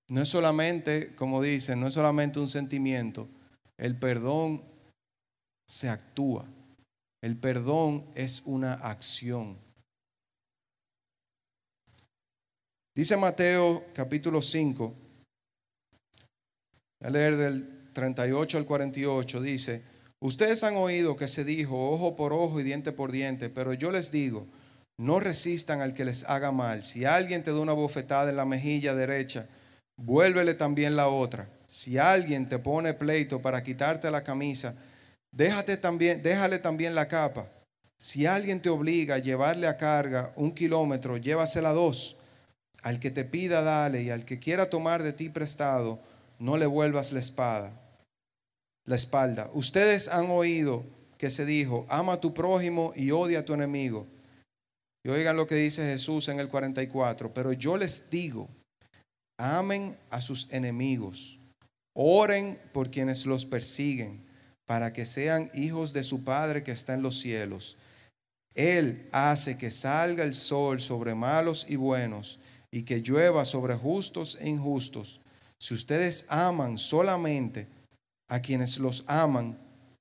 no 0.08 0.22
es 0.22 0.30
solamente, 0.30 1.14
como 1.14 1.42
dicen, 1.42 1.78
no 1.78 1.88
es 1.88 1.94
solamente 1.94 2.40
un 2.40 2.48
sentimiento. 2.48 3.28
El 3.78 3.98
perdón 3.98 4.62
se 5.66 5.88
actúa. 5.88 6.46
El 7.22 7.36
perdón 7.36 8.04
es 8.14 8.42
una 8.46 8.74
acción. 8.74 9.56
Dice 12.94 13.16
Mateo 13.16 13.86
capítulo 13.94 14.42
5, 14.42 14.94
a 17.02 17.10
leer 17.10 17.36
del 17.36 17.92
38 17.94 18.58
al 18.58 18.66
48, 18.66 19.40
dice, 19.40 19.82
Ustedes 20.20 20.62
han 20.62 20.76
oído 20.76 21.16
que 21.16 21.26
se 21.26 21.44
dijo 21.44 21.90
ojo 21.90 22.14
por 22.14 22.32
ojo 22.32 22.60
y 22.60 22.62
diente 22.62 22.92
por 22.92 23.10
diente, 23.10 23.50
pero 23.50 23.72
yo 23.72 23.90
les 23.90 24.12
digo, 24.12 24.46
no 24.98 25.18
resistan 25.18 25.80
al 25.80 25.94
que 25.94 26.04
les 26.04 26.24
haga 26.24 26.52
mal. 26.52 26.84
Si 26.84 27.04
alguien 27.04 27.42
te 27.42 27.50
da 27.50 27.58
una 27.58 27.72
bofetada 27.72 28.30
en 28.30 28.36
la 28.36 28.44
mejilla 28.44 28.94
derecha, 28.94 29.48
vuélvele 29.96 30.54
también 30.54 30.94
la 30.94 31.08
otra. 31.08 31.48
Si 31.72 31.96
alguien 31.96 32.50
te 32.50 32.58
pone 32.58 32.92
pleito 32.92 33.40
para 33.40 33.62
quitarte 33.62 34.10
la 34.10 34.22
camisa, 34.22 34.74
déjate 35.30 35.78
también, 35.78 36.22
déjale 36.22 36.58
también 36.58 36.94
la 36.94 37.08
capa. 37.08 37.46
Si 37.96 38.26
alguien 38.26 38.60
te 38.60 38.68
obliga 38.68 39.14
a 39.14 39.20
llevarle 39.20 39.66
a 39.66 39.78
carga 39.78 40.34
un 40.36 40.52
kilómetro, 40.52 41.16
llévasela 41.16 41.72
dos. 41.72 42.16
Al 42.82 43.00
que 43.00 43.10
te 43.10 43.24
pida, 43.24 43.62
dale, 43.62 44.02
y 44.02 44.10
al 44.10 44.26
que 44.26 44.38
quiera 44.38 44.68
tomar 44.68 45.02
de 45.02 45.14
ti 45.14 45.30
prestado, 45.30 45.98
no 46.38 46.58
le 46.58 46.66
vuelvas 46.66 47.10
la 47.12 47.20
espada, 47.20 47.72
la 48.84 48.96
espalda. 48.96 49.48
Ustedes 49.54 50.08
han 50.08 50.26
oído 50.28 50.84
que 51.16 51.30
se 51.30 51.46
dijo, 51.46 51.86
ama 51.88 52.12
a 52.14 52.20
tu 52.20 52.34
prójimo 52.34 52.92
y 52.94 53.12
odia 53.12 53.38
a 53.38 53.44
tu 53.46 53.54
enemigo. 53.54 54.06
Y 55.04 55.08
oigan 55.08 55.36
lo 55.36 55.46
que 55.46 55.54
dice 55.54 55.84
Jesús 55.84 56.28
en 56.28 56.38
el 56.38 56.48
44, 56.48 57.32
pero 57.32 57.54
yo 57.54 57.78
les 57.78 58.10
digo, 58.10 58.46
amen 59.38 59.96
a 60.10 60.20
sus 60.20 60.52
enemigos, 60.52 61.38
oren 61.94 62.58
por 62.72 62.90
quienes 62.90 63.26
los 63.26 63.46
persiguen, 63.46 64.24
para 64.66 64.92
que 64.92 65.04
sean 65.04 65.50
hijos 65.54 65.92
de 65.92 66.02
su 66.02 66.24
Padre 66.24 66.62
que 66.62 66.72
está 66.72 66.94
en 66.94 67.02
los 67.02 67.20
cielos. 67.20 67.76
Él 68.54 69.08
hace 69.12 69.56
que 69.56 69.70
salga 69.70 70.24
el 70.24 70.34
sol 70.34 70.80
sobre 70.80 71.14
malos 71.14 71.66
y 71.68 71.76
buenos 71.76 72.38
y 72.70 72.82
que 72.82 73.00
llueva 73.00 73.44
sobre 73.44 73.74
justos 73.74 74.38
e 74.40 74.48
injustos. 74.48 75.20
Si 75.58 75.74
ustedes 75.74 76.26
aman 76.28 76.78
solamente 76.78 77.66
a 78.28 78.40
quienes 78.40 78.78
los 78.78 79.04
aman, 79.06 79.58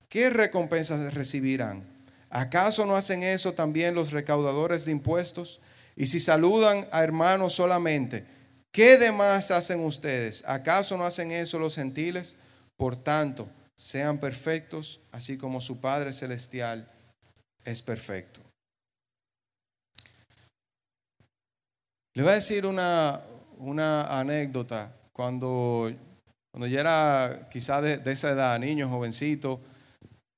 ¿qué 0.09 0.29
recompensas 0.29 1.13
recibirán? 1.13 1.83
¿Acaso 2.29 2.85
no 2.85 2.95
hacen 2.95 3.23
eso 3.23 3.53
también 3.53 3.93
los 3.93 4.11
recaudadores 4.11 4.85
de 4.85 4.91
impuestos? 4.93 5.59
Y 5.95 6.07
si 6.07 6.19
saludan 6.19 6.87
a 6.91 7.03
hermanos 7.03 7.53
solamente, 7.53 8.25
¿qué 8.71 8.97
demás 8.97 9.51
hacen 9.51 9.83
ustedes? 9.85 10.43
¿Acaso 10.47 10.97
no 10.97 11.05
hacen 11.05 11.31
eso 11.31 11.59
los 11.59 11.75
gentiles? 11.75 12.37
Por 12.77 12.95
tanto, 12.95 13.47
sean 13.75 14.19
perfectos, 14.19 14.99
así 15.11 15.37
como 15.37 15.61
su 15.61 15.79
Padre 15.79 16.13
Celestial 16.13 16.87
es 17.65 17.81
perfecto. 17.81 18.41
Le 22.13 22.23
voy 22.23 22.31
a 22.31 22.35
decir 22.35 22.65
una, 22.65 23.21
una 23.57 24.19
anécdota. 24.19 24.91
Cuando, 25.13 25.91
cuando 26.51 26.67
yo 26.67 26.79
era 26.79 27.47
quizá 27.49 27.81
de, 27.81 28.11
esa 28.11 28.31
edad, 28.31 28.59
niño, 28.59 28.89
jovencito, 28.89 29.61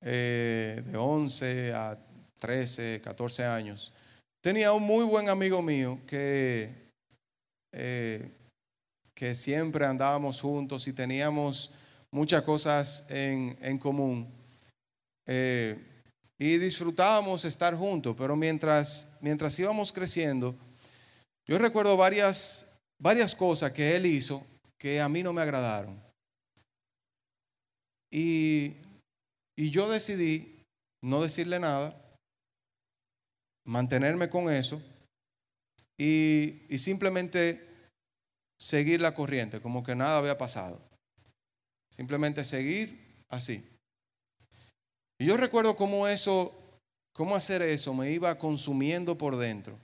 eh, 0.01 0.83
de 0.85 0.97
11 0.97 1.73
a 1.73 1.97
13, 2.37 3.01
14 3.03 3.45
años, 3.45 3.93
tenía 4.41 4.73
un 4.73 4.83
muy 4.83 5.05
buen 5.05 5.29
amigo 5.29 5.61
mío 5.61 5.99
que, 6.05 6.82
eh, 7.73 8.31
que 9.13 9.35
siempre 9.35 9.85
andábamos 9.85 10.39
juntos 10.39 10.87
y 10.87 10.93
teníamos 10.93 11.71
muchas 12.11 12.43
cosas 12.43 13.05
en, 13.09 13.57
en 13.61 13.77
común. 13.77 14.31
Eh, 15.25 15.77
y 16.39 16.57
disfrutábamos 16.57 17.45
estar 17.45 17.75
juntos, 17.75 18.15
pero 18.17 18.35
mientras, 18.35 19.17
mientras 19.21 19.57
íbamos 19.59 19.91
creciendo, 19.91 20.55
yo 21.47 21.57
recuerdo 21.57 21.97
varias, 21.97 22.77
varias 22.99 23.35
cosas 23.35 23.71
que 23.71 23.95
él 23.95 24.05
hizo 24.05 24.45
que 24.77 25.01
a 25.01 25.09
mí 25.09 25.23
no 25.23 25.33
me 25.33 25.41
agradaron. 25.41 25.99
Y, 28.11 28.75
y 29.55 29.69
yo 29.69 29.89
decidí 29.89 30.63
no 31.01 31.21
decirle 31.21 31.59
nada, 31.59 31.95
mantenerme 33.65 34.29
con 34.29 34.51
eso 34.51 34.81
y, 35.97 36.77
simplemente 36.77 37.61
seguir 38.59 39.01
la 39.01 39.13
corriente, 39.13 39.61
como 39.61 39.83
que 39.83 39.95
nada 39.95 40.17
había 40.17 40.37
pasado. 40.37 40.81
Simplemente 41.89 42.43
seguir 42.43 43.23
así. 43.29 43.63
Y 45.19 45.25
yo 45.25 45.37
recuerdo 45.37 45.75
cómo 45.75 46.07
eso, 46.07 46.53
cómo 47.13 47.35
hacer 47.35 47.61
eso 47.61 47.93
me 47.93 48.11
iba 48.11 48.37
consumiendo 48.37 49.17
por 49.17 49.37
dentro 49.37 49.77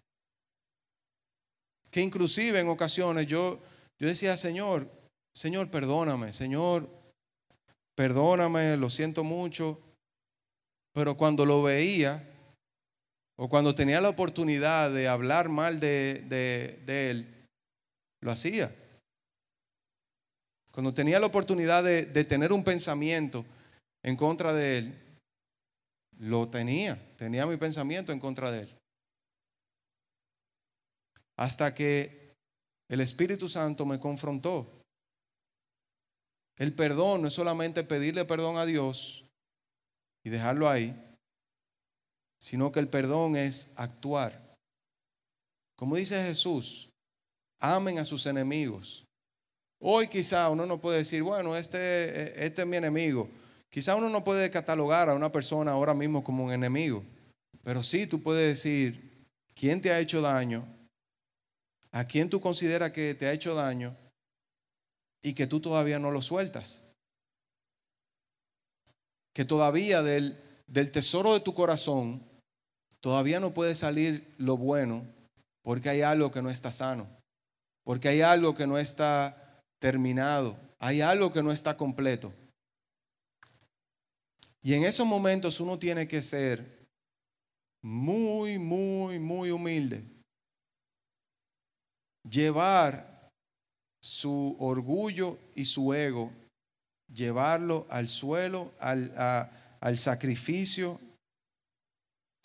que 1.92 2.02
inclusive 2.02 2.60
en 2.60 2.70
ocasiones 2.70 3.28
yo, 3.28 3.60
yo 4.00 4.08
decía, 4.08 4.38
Señor, 4.38 4.90
Señor, 5.34 5.70
perdóname, 5.70 6.34
Señor, 6.34 6.90
perdóname, 7.96 8.78
lo 8.78 8.90
siento 8.90 9.24
mucho, 9.24 9.80
pero 10.94 11.18
cuando 11.18 11.46
lo 11.46 11.62
veía 11.64 12.24
o 13.40 13.48
cuando 13.48 13.74
tenía 13.74 14.02
la 14.02 14.10
oportunidad 14.10 14.92
de 14.92 15.08
hablar 15.08 15.48
mal 15.50 15.80
de, 15.80 16.26
de, 16.28 17.12
Él, 17.12 17.48
lo 18.22 18.32
hacía. 18.32 18.70
Cuando 20.72 20.94
tenía 20.94 21.20
la 21.20 21.28
oportunidad 21.28 21.84
de, 21.84 22.06
de 22.06 22.24
tener 22.26 22.52
un 22.52 22.64
pensamiento 22.64 23.46
en 24.04 24.18
contra 24.18 24.54
de 24.54 24.78
Él, 24.78 24.94
lo 26.18 26.50
tenía, 26.50 27.00
tenía 27.16 27.46
mi 27.46 27.56
pensamiento 27.58 28.12
en 28.12 28.20
contra 28.20 28.52
de 28.52 28.64
Él 28.64 28.80
hasta 31.40 31.74
que 31.74 32.36
el 32.90 33.00
Espíritu 33.00 33.48
Santo 33.48 33.86
me 33.86 33.98
confrontó. 33.98 34.68
El 36.58 36.74
perdón 36.74 37.22
no 37.22 37.30
es 37.30 37.34
solamente 37.34 37.86
pedirle 37.86 38.26
perdón 38.26 38.58
a 38.58 38.66
Dios 38.66 39.24
y 40.26 40.30
dejarlo 40.30 40.70
ahí, 40.70 40.94
sino 42.40 42.72
que 42.72 42.80
el 42.80 42.88
perdón 42.88 43.36
es 43.36 43.74
actuar. 43.76 44.58
Como 45.76 45.96
dice 45.96 46.24
Jesús, 46.24 46.90
amen 47.60 48.00
a 48.00 48.06
sus 48.06 48.26
enemigos. 48.26 49.06
Hoy 49.80 50.08
quizá 50.08 50.50
uno 50.50 50.66
no 50.66 50.80
puede 50.80 51.00
decir, 51.00 51.24
bueno, 51.24 51.56
este, 51.56 52.46
este 52.46 52.62
es 52.64 52.68
mi 52.68 52.78
enemigo. 52.78 53.30
Quizá 53.70 53.96
uno 53.96 54.10
no 54.10 54.24
puede 54.24 54.50
catalogar 54.50 55.10
a 55.10 55.16
una 55.16 55.32
persona 55.32 55.72
ahora 55.72 55.94
mismo 55.94 56.24
como 56.24 56.44
un 56.44 56.52
enemigo, 56.52 57.04
pero 57.64 57.84
sí 57.84 58.08
tú 58.08 58.22
puedes 58.22 58.58
decir, 58.58 59.28
¿quién 59.54 59.80
te 59.80 59.92
ha 59.92 60.00
hecho 60.00 60.22
daño? 60.22 60.66
a 61.92 62.06
quien 62.06 62.30
tú 62.30 62.40
consideras 62.40 62.92
que 62.92 63.16
te 63.16 63.28
ha 63.28 63.34
hecho 63.34 63.56
daño 63.56 63.96
y 65.22 65.34
que 65.34 65.48
tú 65.48 65.60
todavía 65.60 66.00
no 66.00 66.12
lo 66.12 66.22
sueltas. 66.22 66.86
Que 69.34 69.46
todavía 69.46 70.02
del, 70.02 70.38
del 70.68 70.92
tesoro 70.92 71.34
de 71.34 71.40
tu 71.40 71.54
corazón 71.54 72.24
todavía 73.02 73.40
no 73.40 73.54
puede 73.54 73.76
salir 73.76 74.34
lo 74.38 74.58
bueno 74.58 75.06
porque 75.62 75.90
hay 75.90 76.02
algo 76.02 76.32
que 76.32 76.42
no 76.42 76.50
está 76.50 76.72
sano, 76.72 77.08
porque 77.84 78.10
hay 78.10 78.22
algo 78.22 78.56
que 78.56 78.68
no 78.68 78.78
está 78.78 79.62
terminado, 79.80 80.58
hay 80.80 81.02
algo 81.02 81.32
que 81.32 81.44
no 81.44 81.52
está 81.52 81.78
completo. 81.78 82.34
Y 84.62 84.74
en 84.74 84.84
esos 84.84 85.08
momentos 85.08 85.60
uno 85.60 85.80
tiene 85.80 86.08
que 86.08 86.22
ser 86.22 86.88
muy, 87.82 88.60
muy, 88.60 89.20
muy 89.20 89.52
humilde 89.52 90.04
llevar 92.30 93.30
su 94.02 94.56
orgullo 94.60 95.38
y 95.56 95.66
su 95.66 95.94
ego, 95.94 96.32
llevarlo 97.14 97.86
al 97.90 98.08
suelo, 98.08 98.72
al, 98.80 99.14
al 99.80 99.98
sacrificio, 99.98 101.00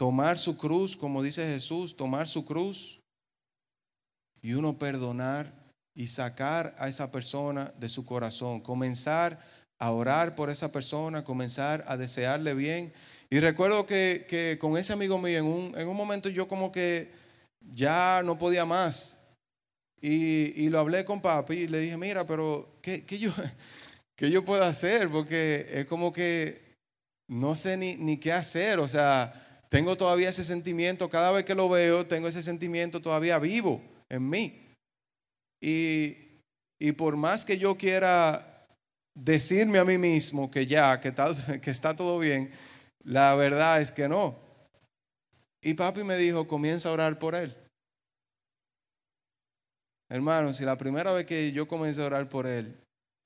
tomar 0.04 0.36
su 0.36 0.58
cruz, 0.58 0.98
como 0.98 1.22
dice 1.22 1.46
Jesús, 1.46 1.96
tomar 1.96 2.28
su 2.28 2.44
cruz 2.44 3.00
y 4.42 4.52
uno 4.52 4.78
perdonar 4.78 5.50
y 5.94 6.08
sacar 6.08 6.76
a 6.78 6.88
esa 6.88 7.10
persona 7.10 7.72
de 7.78 7.88
su 7.88 8.04
corazón, 8.04 8.60
comenzar 8.60 9.40
a 9.78 9.92
orar 9.92 10.34
por 10.34 10.50
esa 10.50 10.70
persona, 10.70 11.24
comenzar 11.24 11.86
a 11.88 11.96
desearle 11.96 12.52
bien. 12.52 12.92
Y 13.30 13.40
recuerdo 13.40 13.86
que, 13.86 14.26
que 14.28 14.58
con 14.60 14.76
ese 14.76 14.92
amigo 14.92 15.18
mío, 15.18 15.38
en 15.38 15.46
un, 15.46 15.78
en 15.78 15.88
un 15.88 15.96
momento 15.96 16.28
yo 16.28 16.48
como 16.48 16.70
que 16.70 17.10
ya 17.62 18.20
no 18.26 18.36
podía 18.36 18.66
más. 18.66 19.20
Y, 20.02 20.68
lo 20.68 20.80
hablé 20.80 21.06
con 21.06 21.22
papi 21.22 21.60
y 21.60 21.68
le 21.68 21.78
dije, 21.78 21.96
mira, 21.96 22.26
pero 22.26 22.68
¿qué, 22.82 23.02
yo, 23.18 23.32
¿qué 24.16 24.30
yo 24.30 24.44
puedo 24.44 24.64
hacer? 24.64 25.08
Porque 25.08 25.66
es 25.72 25.86
como 25.86 26.12
que 26.12 26.60
no 27.26 27.54
sé 27.54 27.78
ni, 27.78 27.94
ni 27.96 28.18
qué 28.18 28.34
hacer. 28.34 28.80
O 28.80 28.86
sea, 28.86 29.40
tengo 29.68 29.96
todavía 29.96 30.28
ese 30.28 30.44
sentimiento, 30.44 31.10
cada 31.10 31.30
vez 31.30 31.44
que 31.44 31.54
lo 31.54 31.68
veo, 31.68 32.06
tengo 32.06 32.28
ese 32.28 32.42
sentimiento 32.42 33.00
todavía 33.00 33.38
vivo 33.38 33.80
en 34.08 34.28
mí. 34.28 34.60
Y, 35.60 36.16
y 36.78 36.92
por 36.92 37.16
más 37.16 37.44
que 37.44 37.58
yo 37.58 37.76
quiera 37.76 38.66
decirme 39.14 39.78
a 39.78 39.84
mí 39.84 39.98
mismo 39.98 40.50
que 40.50 40.66
ya, 40.66 41.00
que 41.00 41.08
está, 41.08 41.28
que 41.60 41.70
está 41.70 41.96
todo 41.96 42.18
bien, 42.18 42.50
la 43.04 43.34
verdad 43.34 43.80
es 43.80 43.92
que 43.92 44.08
no. 44.08 44.36
Y 45.62 45.74
papi 45.74 46.04
me 46.04 46.16
dijo, 46.16 46.46
comienza 46.46 46.90
a 46.90 46.92
orar 46.92 47.18
por 47.18 47.34
él. 47.34 47.54
Hermanos, 50.10 50.58
si 50.58 50.64
la 50.64 50.76
primera 50.76 51.12
vez 51.12 51.26
que 51.26 51.52
yo 51.52 51.66
comencé 51.66 52.02
a 52.02 52.06
orar 52.06 52.28
por 52.28 52.46
él 52.46 52.76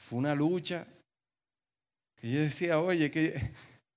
fue 0.01 0.21
una 0.21 0.35
lucha, 0.35 0.87
que 2.17 2.31
yo 2.31 2.41
decía, 2.41 2.81
oye, 2.81 3.11
que, 3.11 3.51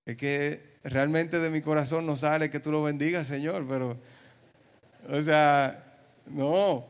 es 0.05 0.17
que 0.17 0.79
realmente 0.83 1.39
de 1.39 1.49
mi 1.49 1.61
corazón 1.61 2.05
no 2.05 2.17
sale 2.17 2.49
que 2.49 2.59
tú 2.59 2.71
lo 2.71 2.83
bendigas, 2.83 3.27
Señor, 3.27 3.67
pero 3.67 3.97
O 5.09 5.21
sea, 5.21 5.83
no. 6.27 6.85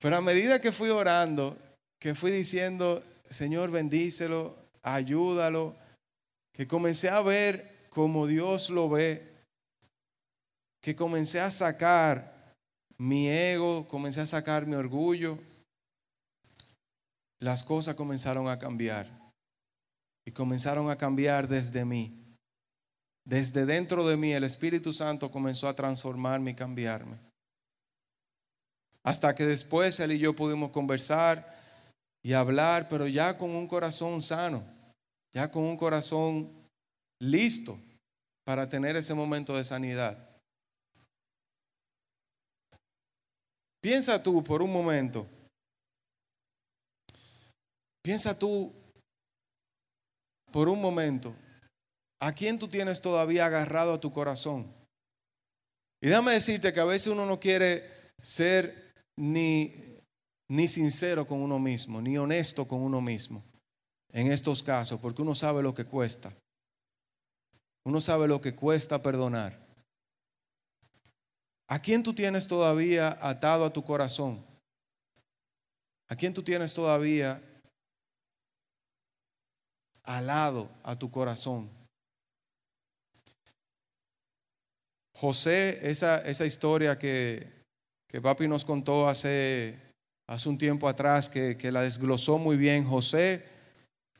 Pero 0.00 0.16
a 0.16 0.20
medida 0.20 0.60
que 0.60 0.70
fui 0.70 0.90
orando, 0.90 1.56
que 1.98 2.14
fui 2.14 2.30
diciendo, 2.30 3.02
Señor, 3.28 3.70
bendícelo, 3.70 4.54
ayúdalo, 4.82 5.74
que 6.52 6.68
comencé 6.68 7.08
a 7.10 7.20
ver 7.20 7.88
como 7.90 8.26
Dios 8.26 8.70
lo 8.70 8.88
ve, 8.88 9.26
que 10.80 10.94
comencé 10.94 11.40
a 11.40 11.50
sacar 11.50 12.54
mi 12.96 13.28
ego, 13.28 13.88
comencé 13.88 14.20
a 14.20 14.26
sacar 14.26 14.66
mi 14.66 14.76
orgullo, 14.76 15.38
las 17.40 17.64
cosas 17.64 17.96
comenzaron 17.96 18.48
a 18.48 18.58
cambiar. 18.58 19.17
Y 20.28 20.30
comenzaron 20.30 20.90
a 20.90 20.98
cambiar 20.98 21.48
desde 21.48 21.86
mí. 21.86 22.36
Desde 23.24 23.64
dentro 23.64 24.06
de 24.06 24.18
mí 24.18 24.34
el 24.34 24.44
Espíritu 24.44 24.92
Santo 24.92 25.30
comenzó 25.30 25.68
a 25.68 25.74
transformarme 25.74 26.50
y 26.50 26.54
cambiarme. 26.54 27.16
Hasta 29.02 29.34
que 29.34 29.46
después 29.46 29.98
él 30.00 30.12
y 30.12 30.18
yo 30.18 30.36
pudimos 30.36 30.70
conversar 30.70 31.58
y 32.22 32.34
hablar, 32.34 32.88
pero 32.90 33.06
ya 33.06 33.38
con 33.38 33.52
un 33.52 33.66
corazón 33.66 34.20
sano, 34.20 34.62
ya 35.32 35.50
con 35.50 35.64
un 35.64 35.78
corazón 35.78 36.52
listo 37.18 37.78
para 38.44 38.68
tener 38.68 38.96
ese 38.96 39.14
momento 39.14 39.56
de 39.56 39.64
sanidad. 39.64 40.18
Piensa 43.80 44.22
tú 44.22 44.44
por 44.44 44.60
un 44.60 44.70
momento, 44.70 45.26
piensa 48.02 48.38
tú 48.38 48.74
por 50.58 50.68
un 50.68 50.80
momento, 50.80 51.36
¿a 52.18 52.32
quién 52.32 52.58
tú 52.58 52.66
tienes 52.66 53.00
todavía 53.00 53.46
agarrado 53.46 53.94
a 53.94 54.00
tu 54.00 54.10
corazón? 54.10 54.66
Y 56.00 56.08
déjame 56.08 56.32
decirte 56.32 56.72
que 56.72 56.80
a 56.80 56.84
veces 56.84 57.12
uno 57.12 57.24
no 57.26 57.38
quiere 57.38 57.88
ser 58.20 58.92
ni, 59.14 59.72
ni 60.48 60.66
sincero 60.66 61.28
con 61.28 61.40
uno 61.42 61.60
mismo, 61.60 62.00
ni 62.02 62.18
honesto 62.18 62.66
con 62.66 62.80
uno 62.80 63.00
mismo 63.00 63.40
en 64.12 64.32
estos 64.32 64.64
casos, 64.64 64.98
porque 64.98 65.22
uno 65.22 65.36
sabe 65.36 65.62
lo 65.62 65.72
que 65.72 65.84
cuesta. 65.84 66.32
Uno 67.84 68.00
sabe 68.00 68.26
lo 68.26 68.40
que 68.40 68.56
cuesta 68.56 69.00
perdonar. 69.00 69.56
¿A 71.68 71.80
quién 71.80 72.02
tú 72.02 72.14
tienes 72.14 72.48
todavía 72.48 73.16
atado 73.22 73.64
a 73.64 73.72
tu 73.72 73.84
corazón? 73.84 74.44
¿A 76.08 76.16
quién 76.16 76.34
tú 76.34 76.42
tienes 76.42 76.74
todavía 76.74 77.40
alado 80.08 80.68
a 80.82 80.96
tu 80.96 81.10
corazón? 81.10 81.70
José, 85.14 85.90
esa, 85.90 86.18
esa 86.18 86.46
historia 86.46 86.98
que, 86.98 87.46
que 88.08 88.20
papi 88.20 88.48
nos 88.48 88.64
contó 88.64 89.08
hace, 89.08 89.76
hace 90.26 90.48
un 90.48 90.58
tiempo 90.58 90.88
atrás, 90.88 91.28
que, 91.28 91.56
que 91.56 91.72
la 91.72 91.82
desglosó 91.82 92.38
muy 92.38 92.56
bien, 92.56 92.84
José 92.84 93.44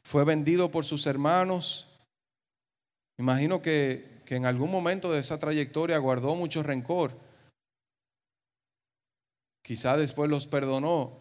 fue 0.02 0.24
vendido 0.24 0.70
por 0.70 0.84
sus 0.84 1.06
hermanos. 1.06 1.88
Imagino 3.18 3.62
que, 3.62 4.22
que 4.24 4.36
en 4.36 4.46
algún 4.46 4.70
momento 4.70 5.12
de 5.12 5.20
esa 5.20 5.38
trayectoria 5.38 5.98
guardó 5.98 6.34
mucho 6.34 6.62
rencor 6.62 7.14
Quizá 9.68 9.98
después 9.98 10.30
los 10.30 10.46
perdonó, 10.46 11.12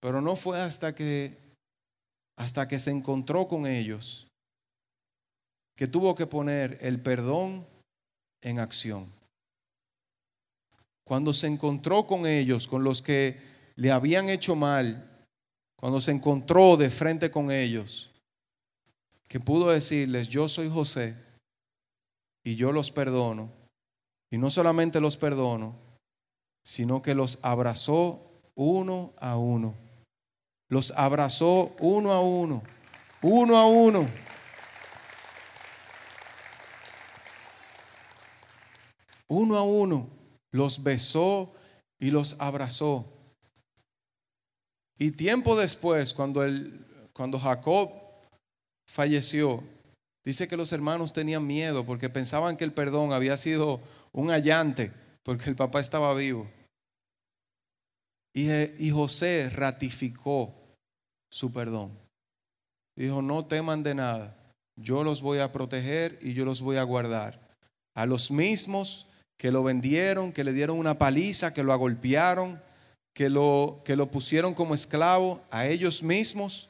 pero 0.00 0.20
no 0.20 0.34
fue 0.34 0.60
hasta 0.60 0.92
que 0.92 1.36
hasta 2.40 2.66
que 2.66 2.78
se 2.78 2.90
encontró 2.90 3.46
con 3.46 3.66
ellos 3.66 4.26
que 5.76 5.86
tuvo 5.86 6.14
que 6.14 6.26
poner 6.26 6.78
el 6.80 6.98
perdón 7.00 7.66
en 8.40 8.58
acción. 8.58 9.06
Cuando 11.04 11.34
se 11.34 11.48
encontró 11.48 12.06
con 12.06 12.26
ellos, 12.26 12.66
con 12.66 12.82
los 12.82 13.02
que 13.02 13.38
le 13.76 13.90
habían 13.90 14.30
hecho 14.30 14.56
mal, 14.56 15.26
cuando 15.76 16.00
se 16.00 16.12
encontró 16.12 16.78
de 16.78 16.90
frente 16.90 17.30
con 17.30 17.50
ellos, 17.50 18.10
que 19.28 19.38
pudo 19.38 19.70
decirles, 19.70 20.28
yo 20.28 20.48
soy 20.48 20.70
José 20.70 21.14
y 22.42 22.56
yo 22.56 22.72
los 22.72 22.90
perdono. 22.90 23.52
Y 24.30 24.38
no 24.38 24.48
solamente 24.48 24.98
los 24.98 25.18
perdono, 25.18 25.76
sino 26.62 27.02
que 27.02 27.14
los 27.14 27.38
abrazó 27.42 28.30
uno 28.54 29.12
a 29.18 29.36
uno. 29.36 29.89
Los 30.70 30.92
abrazó 30.96 31.74
uno 31.80 32.12
a 32.12 32.22
uno, 32.22 32.62
uno 33.20 33.56
a 33.56 33.66
uno. 33.66 34.08
Uno 39.28 39.58
a 39.58 39.62
uno 39.62 40.08
los 40.52 40.82
besó 40.82 41.52
y 41.98 42.10
los 42.10 42.36
abrazó. 42.38 43.04
Y 44.98 45.12
tiempo 45.12 45.56
después, 45.56 46.14
cuando, 46.14 46.42
el, 46.42 46.86
cuando 47.12 47.38
Jacob 47.38 47.90
falleció, 48.86 49.62
dice 50.24 50.48
que 50.48 50.56
los 50.56 50.72
hermanos 50.72 51.12
tenían 51.12 51.46
miedo 51.46 51.84
porque 51.84 52.08
pensaban 52.08 52.56
que 52.56 52.64
el 52.64 52.72
perdón 52.72 53.12
había 53.12 53.36
sido 53.36 53.80
un 54.12 54.30
allante 54.30 54.92
porque 55.22 55.48
el 55.48 55.56
papá 55.56 55.80
estaba 55.80 56.14
vivo. 56.14 56.48
Y, 58.32 58.90
José 58.90 59.50
ratificó 59.50 60.54
su 61.30 61.52
perdón. 61.52 61.90
Dijo, 62.96 63.22
no 63.22 63.46
teman 63.46 63.82
de 63.82 63.94
nada, 63.94 64.36
yo 64.76 65.04
los 65.04 65.22
voy 65.22 65.38
a 65.38 65.52
proteger 65.52 66.18
y 66.20 66.34
yo 66.34 66.44
los 66.44 66.60
voy 66.60 66.76
a 66.76 66.82
guardar. 66.82 67.40
A 67.94 68.04
los 68.04 68.30
mismos 68.30 69.06
que 69.38 69.50
lo 69.50 69.62
vendieron, 69.62 70.32
que 70.32 70.44
le 70.44 70.52
dieron 70.52 70.78
una 70.78 70.98
paliza, 70.98 71.54
que 71.54 71.62
lo 71.62 71.72
agolpearon, 71.72 72.60
que 73.14 73.30
lo, 73.30 73.80
que 73.84 73.96
lo 73.96 74.10
pusieron 74.10 74.54
como 74.54 74.74
esclavo, 74.74 75.42
a 75.50 75.66
ellos 75.66 76.02
mismos, 76.02 76.68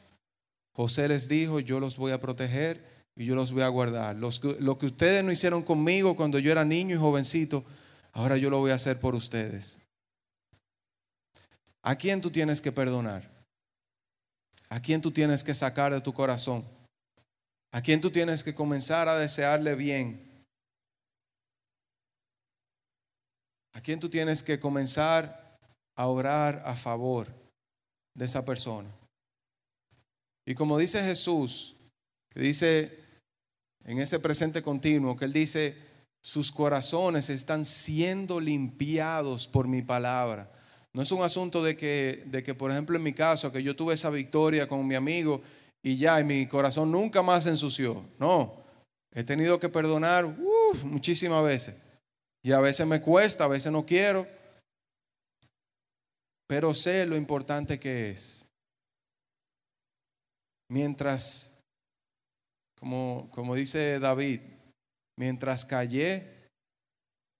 José 0.73 1.09
les 1.09 1.29
dijo, 1.29 1.61
yo 1.61 1.81
los 1.81 1.97
voy 1.97 2.13
a 2.13 2.21
proteger 2.21 2.81
y 3.17 3.25
yo 3.25 3.35
los 3.35 3.53
voy 3.53 3.63
a 3.63 3.69
guardar. 3.69 4.17
Los, 4.17 4.43
lo 4.61 4.79
que 4.79 4.87
ustedes 4.87 5.25
no 5.25 5.33
hicieron 5.33 5.63
conmigo 5.63 6.17
cuando 6.17 6.39
yo 6.39 6.53
era 6.53 6.65
niño 6.65 6.95
y 6.95 6.99
jovencito, 6.99 7.65
ahora 8.13 8.37
yo 8.37 8.51
lo 8.51 8.59
voy 8.59 8.71
a 8.71 8.77
hacer 8.77 8.99
por 9.01 9.15
ustedes. 9.15 9.81
¿A 11.83 11.97
quién 11.97 12.21
tú 12.21 12.31
tienes 12.31 12.61
que 12.61 12.73
perdonar? 12.73 13.40
¿A 14.71 14.81
quién 14.81 15.03
tú 15.03 15.11
tienes 15.11 15.43
que 15.43 15.55
sacar 15.55 15.93
de 15.93 16.01
tu 16.01 16.13
corazón? 16.13 16.65
¿A 17.73 17.83
quién 17.83 18.01
tú 18.01 18.11
tienes 18.11 18.43
que 18.43 18.55
comenzar 18.55 19.09
a 19.09 19.19
desearle 19.19 19.75
bien? 19.75 20.45
¿A 23.73 23.81
quién 23.81 24.01
tú 24.01 24.09
tienes 24.09 24.43
que 24.43 24.59
comenzar 24.59 25.59
a 25.97 26.07
orar 26.07 26.63
a 26.65 26.75
favor 26.77 27.29
de 28.15 28.25
esa 28.25 28.45
persona? 28.45 28.89
Y 30.47 30.55
como 30.55 30.79
dice 30.79 31.03
Jesús, 31.05 31.77
que 32.31 32.41
dice 32.41 33.01
en 33.85 33.99
ese 33.99 34.21
presente 34.21 34.63
continuo, 34.63 35.17
que 35.17 35.25
Él 35.25 35.33
dice, 35.33 35.77
sus 36.23 36.53
corazones 36.53 37.31
están 37.31 37.65
siendo 37.65 38.41
limpiados 38.41 39.47
por 39.47 39.67
mi 39.67 39.83
palabra. 39.83 40.51
No 40.93 41.03
es 41.03 41.13
un 41.13 41.23
asunto 41.23 41.63
de 41.63 41.77
que, 41.77 42.25
de 42.27 42.43
que, 42.43 42.55
por 42.55 42.71
ejemplo, 42.71 42.97
en 42.97 43.03
mi 43.03 43.13
caso, 43.13 43.53
que 43.53 43.63
yo 43.63 43.77
tuve 43.77 43.95
esa 43.95 44.11
victoria 44.11 44.67
con 44.67 44.87
mi 44.87 44.95
amigo 44.95 45.41
y 45.83 45.97
ya, 45.97 46.21
y 46.21 46.25
mi 46.25 46.47
corazón 46.47 46.91
nunca 46.91 47.23
más 47.23 47.45
se 47.45 47.51
ensució. 47.51 48.05
No, 48.19 48.55
he 49.13 49.23
tenido 49.23 49.61
que 49.61 49.69
perdonar 49.69 50.27
muchísimas 50.85 51.45
veces. 51.45 51.77
Y 52.43 52.53
a 52.53 52.61
veces 52.61 52.87
me 52.87 53.01
cuesta, 53.01 53.45
a 53.45 53.49
veces 53.49 53.71
no 53.71 53.85
quiero. 53.87 54.27
Pero 56.47 56.75
sé 56.75 57.07
lo 57.07 57.17
importante 57.17 57.79
que 57.79 58.11
es. 58.11 58.49
Mientras, 60.69 61.63
como, 62.79 63.29
como 63.31 63.55
dice 63.55 63.99
David, 64.01 64.41
Mientras 65.21 65.67
callé, 65.67 66.51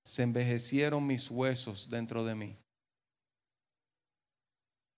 se 0.05 0.23
envejecieron 0.23 1.07
mis 1.07 1.31
huesos 1.31 1.89
dentro 1.89 2.27
de 2.27 2.35
mí. 2.35 2.55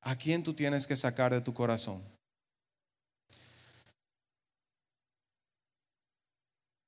¿A 0.02 0.16
quién 0.16 0.42
tú 0.42 0.52
tienes 0.52 0.86
que 0.86 0.96
sacar 0.96 1.32
de 1.32 1.40
tu 1.40 1.54
corazón? 1.54 2.02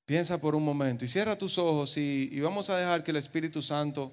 Piensa 0.07 0.39
por 0.39 0.55
un 0.55 0.65
momento 0.65 1.05
y 1.05 1.09
cierra 1.09 1.39
tus 1.39 1.57
ojos 1.57 1.97
y, 1.97 2.39
vamos 2.41 2.69
a 2.69 2.77
dejar 2.77 3.03
que 3.03 3.11
el 3.11 3.17
Espíritu 3.17 3.63
Santo 3.63 4.13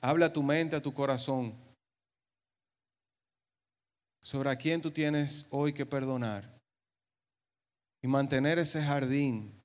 hable 0.00 0.24
a 0.24 0.32
tu 0.32 0.42
mente, 0.42 0.76
a 0.76 0.82
tu 0.82 0.94
corazón, 0.94 1.54
sobre 4.22 4.50
a 4.50 4.56
quién 4.56 4.80
tú 4.80 4.90
tienes 4.90 5.46
hoy 5.50 5.72
que 5.72 5.84
perdonar 5.84 6.48
y 8.02 8.08
mantener 8.08 8.58
ese 8.58 8.82
jardín 8.82 9.60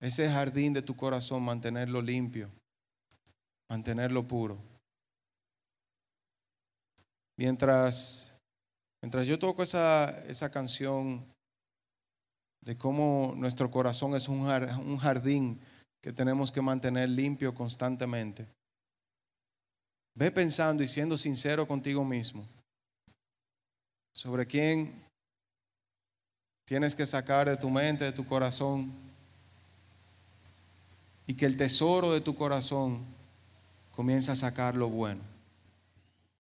ese 0.00 0.30
jardín 0.30 0.72
de 0.72 0.82
tu 0.82 0.94
corazón, 0.96 1.42
mantenerlo 1.42 2.00
limpio, 2.00 2.50
mantenerlo 3.68 4.26
puro. 4.26 4.58
Mientras, 7.38 8.36
mientras 9.00 9.26
yo 9.26 9.38
toco 9.38 9.62
esa, 9.62 10.10
esa 10.26 10.50
canción 10.50 11.24
de 12.60 12.76
cómo 12.76 13.32
nuestro 13.36 13.70
corazón 13.70 14.14
es 14.16 14.28
un 14.28 14.98
jardín 14.98 15.60
que 16.02 16.12
tenemos 16.12 16.50
que 16.50 16.60
mantener 16.60 17.08
limpio 17.08 17.54
constantemente. 17.54 18.46
Ve 20.14 20.32
pensando 20.32 20.82
y 20.82 20.88
siendo 20.88 21.16
sincero 21.16 21.66
contigo 21.66 22.04
mismo 22.04 22.44
sobre 24.12 24.44
quién 24.44 24.92
tienes 26.64 26.96
que 26.96 27.06
sacar 27.06 27.48
de 27.48 27.56
tu 27.56 27.70
mente, 27.70 28.04
de 28.04 28.12
tu 28.12 28.26
corazón, 28.26 28.92
y 31.24 31.34
que 31.34 31.46
el 31.46 31.56
tesoro 31.56 32.12
de 32.12 32.20
tu 32.20 32.34
corazón 32.34 32.98
comience 33.92 34.32
a 34.32 34.36
sacar 34.36 34.76
lo 34.76 34.88
bueno. 34.88 35.27